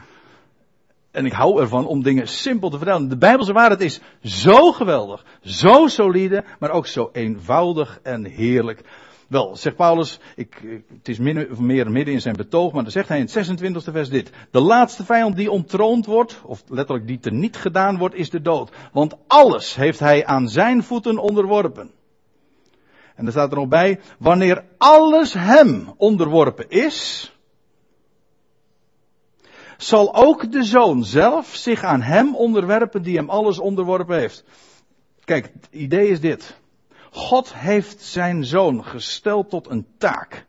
En 1.15 1.25
ik 1.25 1.31
hou 1.31 1.61
ervan 1.61 1.85
om 1.87 2.03
dingen 2.03 2.27
simpel 2.27 2.69
te 2.69 2.77
vertellen. 2.77 3.09
De 3.09 3.17
Bijbelse 3.17 3.53
waarheid 3.53 3.81
is 3.81 3.99
zo 4.21 4.71
geweldig, 4.71 5.25
zo 5.41 5.87
solide, 5.87 6.43
maar 6.59 6.71
ook 6.71 6.87
zo 6.87 7.09
eenvoudig 7.13 7.99
en 8.03 8.25
heerlijk. 8.25 8.81
Wel, 9.27 9.55
zegt 9.55 9.75
Paulus, 9.75 10.19
ik, 10.35 10.81
het 10.93 11.07
is 11.07 11.19
min 11.19 11.51
of 11.51 11.59
meer 11.59 11.91
midden 11.91 12.13
in 12.13 12.21
zijn 12.21 12.35
betoog, 12.35 12.71
maar 12.71 12.83
dan 12.83 12.91
zegt 12.91 13.07
hij 13.07 13.19
in 13.19 13.29
het 13.31 13.61
26e 13.61 13.91
vers 13.91 14.09
dit. 14.09 14.31
De 14.51 14.59
laatste 14.59 15.05
vijand 15.05 15.35
die 15.35 15.51
ontroond 15.51 16.05
wordt, 16.05 16.41
of 16.43 16.63
letterlijk 16.67 17.07
die 17.07 17.19
te 17.19 17.31
niet 17.31 17.55
gedaan 17.55 17.97
wordt, 17.97 18.15
is 18.15 18.29
de 18.29 18.41
dood. 18.41 18.71
Want 18.91 19.15
alles 19.27 19.75
heeft 19.75 19.99
hij 19.99 20.25
aan 20.25 20.49
zijn 20.49 20.83
voeten 20.83 21.17
onderworpen. 21.17 21.91
En 23.15 23.25
er 23.25 23.31
staat 23.31 23.51
er 23.51 23.57
nog 23.57 23.67
bij, 23.67 23.99
wanneer 24.19 24.63
alles 24.77 25.33
hem 25.33 25.93
onderworpen 25.97 26.69
is, 26.69 27.31
zal 29.77 30.15
ook 30.15 30.51
de 30.51 30.63
zoon 30.63 31.03
zelf 31.03 31.55
zich 31.55 31.83
aan 31.83 32.01
hem 32.01 32.35
onderwerpen 32.35 33.01
die 33.01 33.17
hem 33.17 33.29
alles 33.29 33.59
onderworpen 33.59 34.17
heeft. 34.17 34.43
Kijk, 35.23 35.51
het 35.53 35.67
idee 35.71 36.07
is 36.07 36.19
dit. 36.19 36.59
God 37.11 37.53
heeft 37.53 38.01
zijn 38.01 38.45
zoon 38.45 38.85
gesteld 38.85 39.49
tot 39.49 39.69
een 39.69 39.87
taak. 39.97 40.45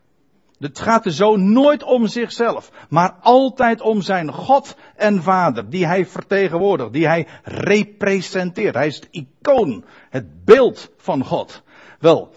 Het 0.58 0.78
gaat 0.78 1.04
de 1.04 1.10
zoon 1.10 1.52
nooit 1.52 1.82
om 1.82 2.06
zichzelf, 2.06 2.70
maar 2.88 3.14
altijd 3.20 3.80
om 3.80 4.02
zijn 4.02 4.32
God 4.32 4.76
en 4.94 5.22
Vader, 5.22 5.70
die 5.70 5.86
hij 5.86 6.06
vertegenwoordigt, 6.06 6.92
die 6.92 7.06
hij 7.06 7.26
representeert. 7.42 8.74
Hij 8.74 8.86
is 8.86 8.96
het 8.96 9.08
icoon, 9.10 9.84
het 10.10 10.44
beeld 10.44 10.90
van 10.96 11.24
God. 11.24 11.62
Wel, 11.98 12.34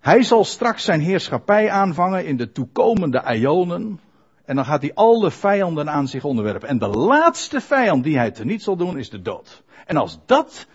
hij 0.00 0.22
zal 0.22 0.44
straks 0.44 0.84
zijn 0.84 1.00
heerschappij 1.00 1.70
aanvangen 1.70 2.26
in 2.26 2.36
de 2.36 2.52
toekomende 2.52 3.22
ionen. 3.34 4.00
En 4.50 4.56
dan 4.56 4.64
gaat 4.64 4.82
hij 4.82 4.94
alle 4.94 5.30
vijanden 5.30 5.90
aan 5.90 6.08
zich 6.08 6.24
onderwerpen. 6.24 6.68
En 6.68 6.78
de 6.78 6.88
laatste 6.88 7.60
vijand 7.60 8.04
die 8.04 8.16
hij 8.16 8.30
teniet 8.30 8.62
zal 8.62 8.76
doen 8.76 8.98
is 8.98 9.10
de 9.10 9.22
dood. 9.22 9.62
En 9.86 9.96
als 9.96 10.18
dat 10.26 10.66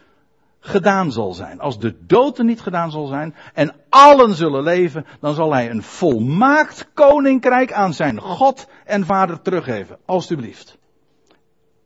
gedaan 0.60 1.12
zal 1.12 1.34
zijn, 1.34 1.60
als 1.60 1.80
de 1.80 2.06
dood 2.06 2.38
er 2.38 2.46
niet 2.46 2.62
gedaan 2.62 2.92
zal 2.92 3.06
zijn 3.06 3.36
en 3.54 3.76
allen 3.90 4.34
zullen 4.34 4.64
leven, 4.64 5.06
dan 5.20 5.34
zal 5.34 5.54
hij 5.54 5.70
een 5.70 5.84
volmaakt 5.84 6.88
koninkrijk 6.94 7.74
aan 7.74 7.94
zijn 7.94 8.20
God 8.20 8.68
en 8.86 9.06
Vader 9.06 9.42
teruggeven. 9.42 9.98
Alsjeblieft. 10.06 10.78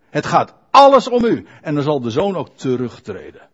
Het 0.10 0.26
gaat 0.26 0.54
alles 0.72 1.08
om 1.08 1.26
u. 1.26 1.46
En 1.62 1.74
dan 1.76 1.84
zal 1.84 2.02
de 2.02 2.12
zoon 2.12 2.36
ook 2.36 2.50
terugtreden. 2.50 3.50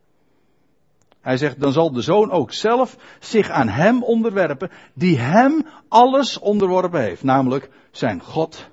Hij 1.21 1.37
zegt, 1.37 1.59
dan 1.59 1.71
zal 1.71 1.91
de 1.91 2.01
zoon 2.01 2.31
ook 2.31 2.51
zelf 2.51 2.97
zich 3.19 3.49
aan 3.49 3.67
hem 3.67 4.03
onderwerpen, 4.03 4.71
die 4.93 5.19
hem 5.19 5.65
alles 5.87 6.39
onderworpen 6.39 7.01
heeft, 7.01 7.23
namelijk 7.23 7.69
zijn 7.97 8.21
God 8.21 8.69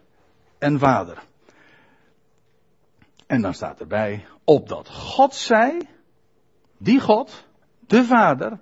en 0.58 0.78
Vader. 0.78 1.22
En 3.26 3.42
dan 3.42 3.54
staat 3.54 3.80
erbij, 3.80 4.26
opdat 4.44 4.88
God 4.88 5.34
zij, 5.34 5.88
die 6.78 7.00
God, 7.00 7.44
de 7.86 8.04
Vader, 8.04 8.58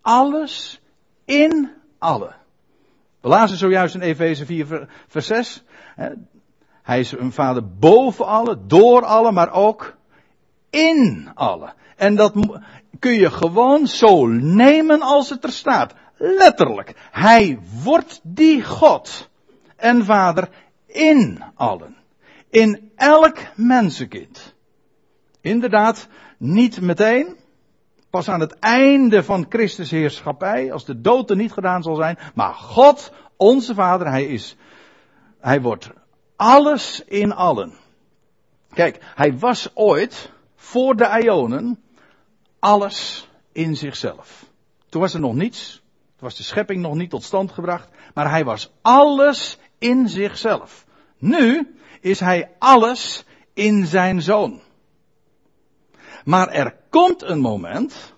alles 0.00 0.80
in 1.24 1.70
alle. 1.98 2.34
We 3.20 3.28
lazen 3.28 3.56
zojuist 3.56 3.94
in 3.94 4.00
Efeze 4.00 4.46
4 4.46 4.88
vers 5.08 5.26
6. 5.26 5.62
Hij 6.82 7.00
is 7.00 7.12
een 7.12 7.32
vader 7.32 7.68
boven 7.78 8.26
alle, 8.26 8.66
door 8.66 9.04
alle, 9.04 9.32
maar 9.32 9.52
ook 9.52 9.96
in 10.70 11.30
alle. 11.34 11.72
En 11.96 12.14
dat 12.14 12.32
kun 12.98 13.12
je 13.12 13.30
gewoon 13.30 13.86
zo 13.86 14.26
nemen 14.26 15.02
als 15.02 15.30
het 15.30 15.44
er 15.44 15.52
staat. 15.52 15.94
Letterlijk. 16.16 16.94
Hij 17.10 17.58
wordt 17.82 18.20
die 18.22 18.64
God 18.64 19.28
en 19.76 20.04
Vader 20.04 20.48
in 20.86 21.42
allen. 21.54 21.96
In 22.50 22.92
elk 22.94 23.38
mensenkind. 23.54 24.54
Inderdaad, 25.40 26.08
niet 26.38 26.80
meteen. 26.80 27.36
Pas 28.10 28.28
aan 28.28 28.40
het 28.40 28.58
einde 28.58 29.24
van 29.24 29.46
Christus 29.48 29.90
heerschappij, 29.90 30.72
als 30.72 30.84
de 30.84 31.00
dood 31.00 31.30
er 31.30 31.36
niet 31.36 31.52
gedaan 31.52 31.82
zal 31.82 31.94
zijn. 31.94 32.18
Maar 32.34 32.54
God, 32.54 33.12
onze 33.36 33.74
Vader, 33.74 34.06
Hij 34.06 34.24
is, 34.24 34.56
Hij 35.40 35.60
wordt 35.60 35.90
alles 36.36 37.02
in 37.04 37.32
allen. 37.32 37.72
Kijk, 38.70 38.98
Hij 39.14 39.38
was 39.38 39.70
ooit, 39.74 40.32
voor 40.54 40.96
de 40.96 41.20
Ionen, 41.22 41.82
alles 42.58 43.28
in 43.52 43.76
zichzelf. 43.76 44.44
Toen 44.88 45.00
was 45.00 45.14
er 45.14 45.20
nog 45.20 45.34
niets. 45.34 45.74
Toen 46.16 46.28
was 46.28 46.36
de 46.36 46.42
schepping 46.42 46.80
nog 46.80 46.94
niet 46.94 47.10
tot 47.10 47.22
stand 47.22 47.52
gebracht. 47.52 47.88
Maar 48.14 48.30
hij 48.30 48.44
was 48.44 48.70
alles 48.82 49.58
in 49.78 50.08
zichzelf. 50.08 50.86
Nu 51.18 51.76
is 52.00 52.20
hij 52.20 52.50
alles 52.58 53.24
in 53.54 53.86
zijn 53.86 54.22
zoon. 54.22 54.60
Maar 56.24 56.48
er 56.48 56.76
komt 56.90 57.22
een 57.22 57.40
moment, 57.40 58.14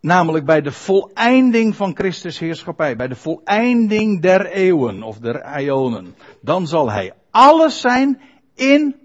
namelijk 0.00 0.44
bij 0.44 0.60
de 0.60 0.72
voleinding 0.72 1.76
van 1.76 1.96
Christus 1.96 2.38
heerschappij, 2.38 2.96
bij 2.96 3.08
de 3.08 3.16
voleinding 3.16 4.22
der 4.22 4.46
eeuwen 4.46 5.02
of 5.02 5.18
der 5.18 5.60
ionen, 5.60 6.14
dan 6.40 6.66
zal 6.66 6.90
hij 6.90 7.12
alles 7.30 7.80
zijn 7.80 8.20
in 8.54 8.96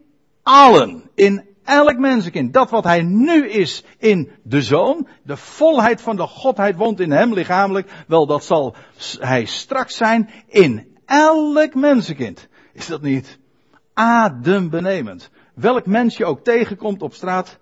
allen, 0.44 1.10
in 1.16 1.55
elk 1.66 1.98
mensenkind. 1.98 2.54
Dat 2.54 2.70
wat 2.70 2.84
hij 2.84 3.02
nu 3.02 3.50
is 3.50 3.84
in 3.98 4.32
de 4.44 4.62
zoon, 4.62 5.08
de 5.24 5.38
volheid 5.38 6.02
van 6.02 6.16
de 6.16 6.28
godheid 6.28 6.76
woont 6.76 7.00
in 7.00 7.12
hem 7.12 7.34
lichamelijk, 7.34 7.92
wel 8.08 8.26
dat 8.26 8.46
zal 8.46 8.76
hij 9.20 9.46
straks 9.46 9.96
zijn 9.96 10.30
in 10.48 10.98
elk 11.06 11.76
mensenkind. 11.76 12.48
Is 12.74 12.88
dat 12.88 13.02
niet 13.02 13.40
adembenemend? 13.94 15.30
Welk 15.54 15.86
mens 15.86 16.18
je 16.18 16.26
ook 16.26 16.44
tegenkomt 16.44 17.02
op 17.02 17.14
straat, 17.14 17.60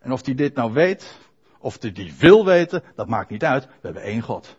en 0.00 0.12
of 0.12 0.22
die 0.22 0.34
dit 0.34 0.54
nou 0.54 0.72
weet, 0.72 1.18
of 1.58 1.78
die 1.78 1.92
die 1.92 2.14
wil 2.18 2.44
weten, 2.44 2.82
dat 2.94 3.08
maakt 3.08 3.30
niet 3.30 3.44
uit. 3.44 3.64
We 3.64 3.70
hebben 3.80 4.02
één 4.02 4.22
God. 4.22 4.56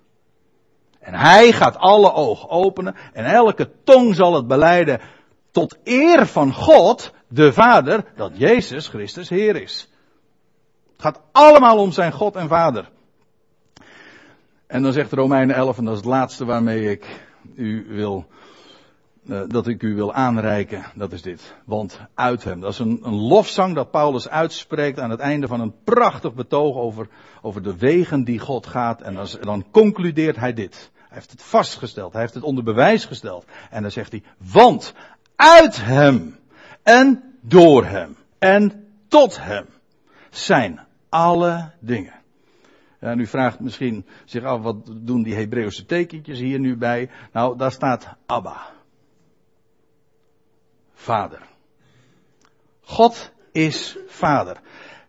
En 0.99 1.14
hij 1.14 1.51
gaat 1.51 1.78
alle 1.78 2.14
ogen 2.14 2.49
openen 2.49 2.95
en 3.14 3.26
elke 3.26 3.72
tong 3.84 4.16
zal 4.16 4.34
het 4.34 4.47
beleiden 4.47 4.99
tot 5.51 5.78
eer 5.84 6.26
van 6.26 6.53
God, 6.53 7.14
de 7.28 7.54
Vader, 7.54 8.06
dat 8.16 8.38
Jezus 8.38 8.88
Christus 8.88 9.30
Heer 9.30 9.62
is. 9.62 9.90
Het 10.92 11.02
gaat 11.02 11.22
allemaal 11.32 11.78
om 11.78 11.92
zijn 11.92 12.12
God 12.12 12.36
en 12.36 12.48
Vader. 12.48 12.90
En 14.68 14.82
dan 14.82 14.94
zegt 14.94 15.12
Romeinen 15.12 15.56
11, 15.56 15.78
en 15.78 15.84
dat 15.84 15.94
is 15.94 16.00
het 16.00 16.10
laatste 16.10 16.46
waarmee 16.46 16.92
ik 16.92 17.06
u 17.56 17.86
wil, 17.90 18.26
uh, 19.24 19.42
dat 19.48 19.68
ik 19.68 19.84
u 19.84 19.96
wil 19.96 20.14
aanreiken, 20.14 20.86
dat 20.96 21.12
is 21.12 21.22
dit. 21.22 21.56
Want 21.66 22.00
uit 22.14 22.44
hem, 22.44 22.60
dat 22.60 22.72
is 22.72 22.80
een, 22.80 23.00
een 23.04 23.16
lofzang 23.16 23.76
dat 23.76 23.92
Paulus 23.92 24.30
uitspreekt 24.30 25.00
aan 25.00 25.10
het 25.10 25.20
einde 25.20 25.48
van 25.48 25.60
een 25.60 25.74
prachtig 25.84 26.34
betoog 26.34 26.76
over, 26.76 27.08
over 27.42 27.64
de 27.64 27.78
wegen 27.78 28.24
die 28.24 28.40
God 28.40 28.68
gaat. 28.68 29.02
En 29.02 29.18
dan 29.42 29.66
concludeert 29.72 30.36
hij 30.36 30.54
dit. 30.54 30.92
Hij 30.96 31.18
heeft 31.18 31.32
het 31.32 31.44
vastgesteld, 31.44 32.12
hij 32.12 32.22
heeft 32.22 32.34
het 32.34 32.44
onder 32.44 32.64
bewijs 32.64 33.06
gesteld. 33.06 33.46
En 33.70 33.82
dan 33.82 33.92
zegt 33.92 34.12
hij, 34.12 34.24
want 34.38 34.94
uit 35.36 35.86
hem 35.86 36.37
en 36.88 37.38
door 37.42 37.86
hem 37.86 38.16
En 38.38 38.88
tot 39.08 39.44
hem 39.44 39.66
zijn 40.30 40.80
alle 41.10 41.72
dingen. 41.80 42.14
En 43.00 43.20
u 43.20 43.28
vraagt 43.28 43.60
misschien 43.60 44.06
zich 44.26 44.44
af, 44.44 44.62
wat 44.62 44.92
doen 44.96 45.24
die 45.24 45.36
Hebreeuwse 45.36 45.86
tekentjes 45.86 46.40
hier 46.40 46.60
nu 46.60 46.78
bij? 46.78 47.10
Nou, 47.32 47.58
daar 47.58 47.72
staat 47.72 48.16
Abba. 48.26 48.72
Vader. 50.94 51.42
God 52.82 53.32
is 53.52 53.98
vader. 54.08 54.58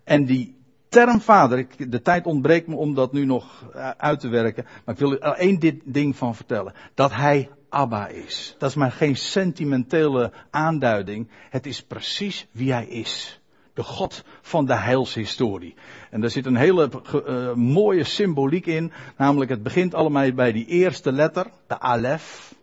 En 0.04 0.24
die 0.24 0.56
term 0.88 1.20
vader, 1.20 1.66
de 1.76 2.02
tijd 2.02 2.26
ontbreekt 2.26 2.66
me 2.66 2.76
om 2.76 2.94
dat 2.94 3.12
nu 3.12 3.24
nog 3.24 3.70
eh, 3.72 3.90
uit 3.90 4.20
te 4.20 4.28
werken, 4.28 4.64
maar 4.84 4.94
ik 4.94 5.00
wil 5.00 5.20
er 5.20 5.32
één 5.32 5.58
dit 5.58 5.80
ding 5.84 6.16
van 6.16 6.34
vertellen. 6.34 6.74
Dat 6.94 7.14
hij 7.14 7.48
Abba 7.68 8.08
is. 8.08 8.54
Dat 8.58 8.68
is 8.68 8.74
maar 8.74 8.92
geen 8.92 9.16
sentimentele 9.16 10.32
aanduiding. 10.50 11.30
Het 11.50 11.66
is 11.66 11.82
precies 11.82 12.46
wie 12.50 12.72
hij 12.72 12.86
is. 12.86 13.40
De 13.74 13.82
God 13.82 14.24
van 14.40 14.66
de 14.66 14.76
heilshistorie. 14.76 15.74
En 16.10 16.20
daar 16.20 16.30
zit 16.30 16.46
een 16.46 16.56
hele 16.56 16.90
uh, 17.14 17.52
mooie 17.54 18.04
symboliek 18.04 18.66
in. 18.66 18.92
Namelijk 19.16 19.50
het 19.50 19.62
begint 19.62 19.94
allemaal 19.94 20.32
bij 20.32 20.52
die 20.52 20.66
eerste 20.66 21.12
letter, 21.12 21.46
de 21.66 21.80
Alef. 21.80 22.56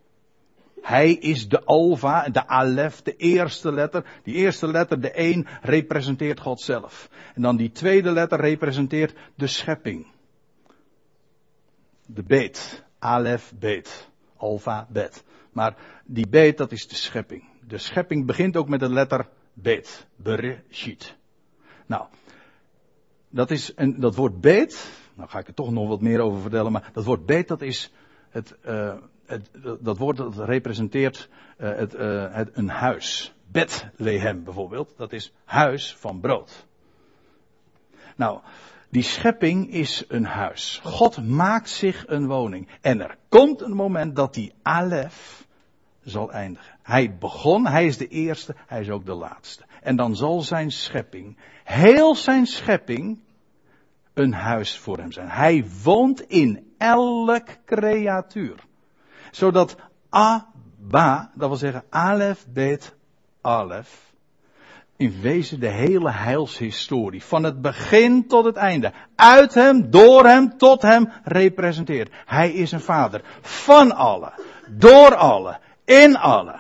Hij 0.86 1.12
is 1.12 1.47
de 1.47 1.64
alfa, 1.64 2.30
de 2.30 2.47
alef, 2.47 3.01
de 3.01 3.16
eerste 3.16 3.72
letter. 3.72 4.06
Die 4.24 4.36
eerste 4.36 4.68
letter, 4.68 5.01
de 5.01 5.12
1, 5.12 5.47
representeert 5.62 6.39
God 6.39 6.62
zelf. 6.62 7.10
En 7.36 7.41
dan 7.41 7.56
die 7.56 7.72
tweede 7.72 8.12
letter 8.12 8.39
representeert 8.39 9.14
de 9.36 9.47
schepping. 9.47 10.08
De 12.06 12.24
beet, 12.24 12.84
alef, 12.99 13.53
beet, 13.60 14.10
alfa, 14.45 14.87
bet. 14.89 15.23
Maar 15.51 15.75
die 16.05 16.27
beet, 16.27 16.57
dat 16.57 16.71
is 16.71 16.87
de 16.87 16.95
schepping. 16.95 17.43
De 17.67 17.77
schepping 17.77 18.25
begint 18.25 18.57
ook 18.57 18.69
met 18.69 18.79
de 18.79 18.89
letter 18.89 19.27
beet, 19.53 20.07
bereshit. 20.15 21.15
Nou, 21.85 22.05
dat 23.29 23.51
is 23.51 23.71
een, 23.75 23.99
dat 23.99 24.15
woord 24.15 24.41
beet, 24.41 24.91
nou 25.13 25.29
ga 25.29 25.39
ik 25.39 25.47
er 25.47 25.53
toch 25.53 25.71
nog 25.71 25.87
wat 25.87 26.01
meer 26.01 26.19
over 26.19 26.41
vertellen, 26.41 26.71
maar 26.71 26.89
dat 26.93 27.05
woord 27.05 27.25
beet, 27.25 27.47
dat 27.47 27.61
is 27.61 27.91
het, 28.29 28.55
uh, 28.65 28.93
het, 29.25 29.49
dat 29.79 29.97
woord 29.97 30.17
dat 30.17 30.37
representeert 30.37 31.29
uh, 31.57 31.75
het, 31.75 31.93
uh, 31.95 32.33
het, 32.33 32.49
een 32.53 32.69
huis. 32.69 33.33
Bethlehem 33.51 34.43
bijvoorbeeld, 34.43 34.93
dat 34.97 35.13
is 35.13 35.33
huis 35.43 35.95
van 35.95 36.19
brood. 36.19 36.65
Nou, 38.15 38.39
die 38.95 39.03
schepping 39.03 39.71
is 39.71 40.03
een 40.07 40.25
huis. 40.25 40.81
God 40.83 41.27
maakt 41.27 41.69
zich 41.69 42.03
een 42.07 42.27
woning. 42.27 42.67
En 42.81 43.01
er 43.01 43.17
komt 43.29 43.61
een 43.61 43.75
moment 43.75 44.15
dat 44.15 44.33
die 44.33 44.53
Alef 44.61 45.47
zal 46.03 46.31
eindigen. 46.31 46.77
Hij 46.81 47.17
begon, 47.17 47.67
hij 47.67 47.85
is 47.85 47.97
de 47.97 48.07
eerste, 48.07 48.55
hij 48.67 48.81
is 48.81 48.89
ook 48.89 49.05
de 49.05 49.13
laatste. 49.13 49.63
En 49.81 49.95
dan 49.95 50.15
zal 50.15 50.41
zijn 50.41 50.71
schepping, 50.71 51.37
heel 51.63 52.15
zijn 52.15 52.45
schepping, 52.45 53.19
een 54.13 54.33
huis 54.33 54.77
voor 54.77 54.97
hem 54.97 55.11
zijn. 55.11 55.29
Hij 55.29 55.65
woont 55.83 56.21
in 56.21 56.73
elk 56.77 57.47
creatuur 57.65 58.55
zodat 59.31 59.75
Abba, 60.09 61.31
dat 61.33 61.47
wil 61.47 61.57
zeggen 61.57 61.83
Alef, 61.89 62.45
Bet, 62.47 62.95
Alef, 63.41 64.13
in 64.97 65.21
wezen 65.21 65.59
de 65.59 65.67
hele 65.67 66.11
heilshistorie, 66.11 67.23
van 67.23 67.43
het 67.43 67.61
begin 67.61 68.27
tot 68.27 68.45
het 68.45 68.55
einde, 68.55 68.91
uit 69.15 69.53
hem, 69.53 69.89
door 69.89 70.25
hem, 70.25 70.57
tot 70.57 70.81
hem, 70.81 71.11
representeert. 71.23 72.13
Hij 72.25 72.51
is 72.51 72.71
een 72.71 72.81
vader 72.81 73.21
van 73.41 73.95
alle, 73.95 74.31
door 74.69 75.15
alle, 75.15 75.59
in 75.85 76.17
alle. 76.17 76.59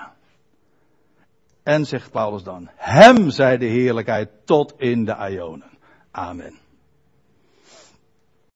En 1.63 1.85
zegt 1.85 2.11
Paulus 2.11 2.43
dan, 2.43 2.69
hem 2.75 3.29
zij 3.29 3.57
de 3.57 3.65
heerlijkheid 3.65 4.29
tot 4.45 4.73
in 4.77 5.05
de 5.05 5.15
Ionen. 5.29 5.69
Amen. 6.11 6.64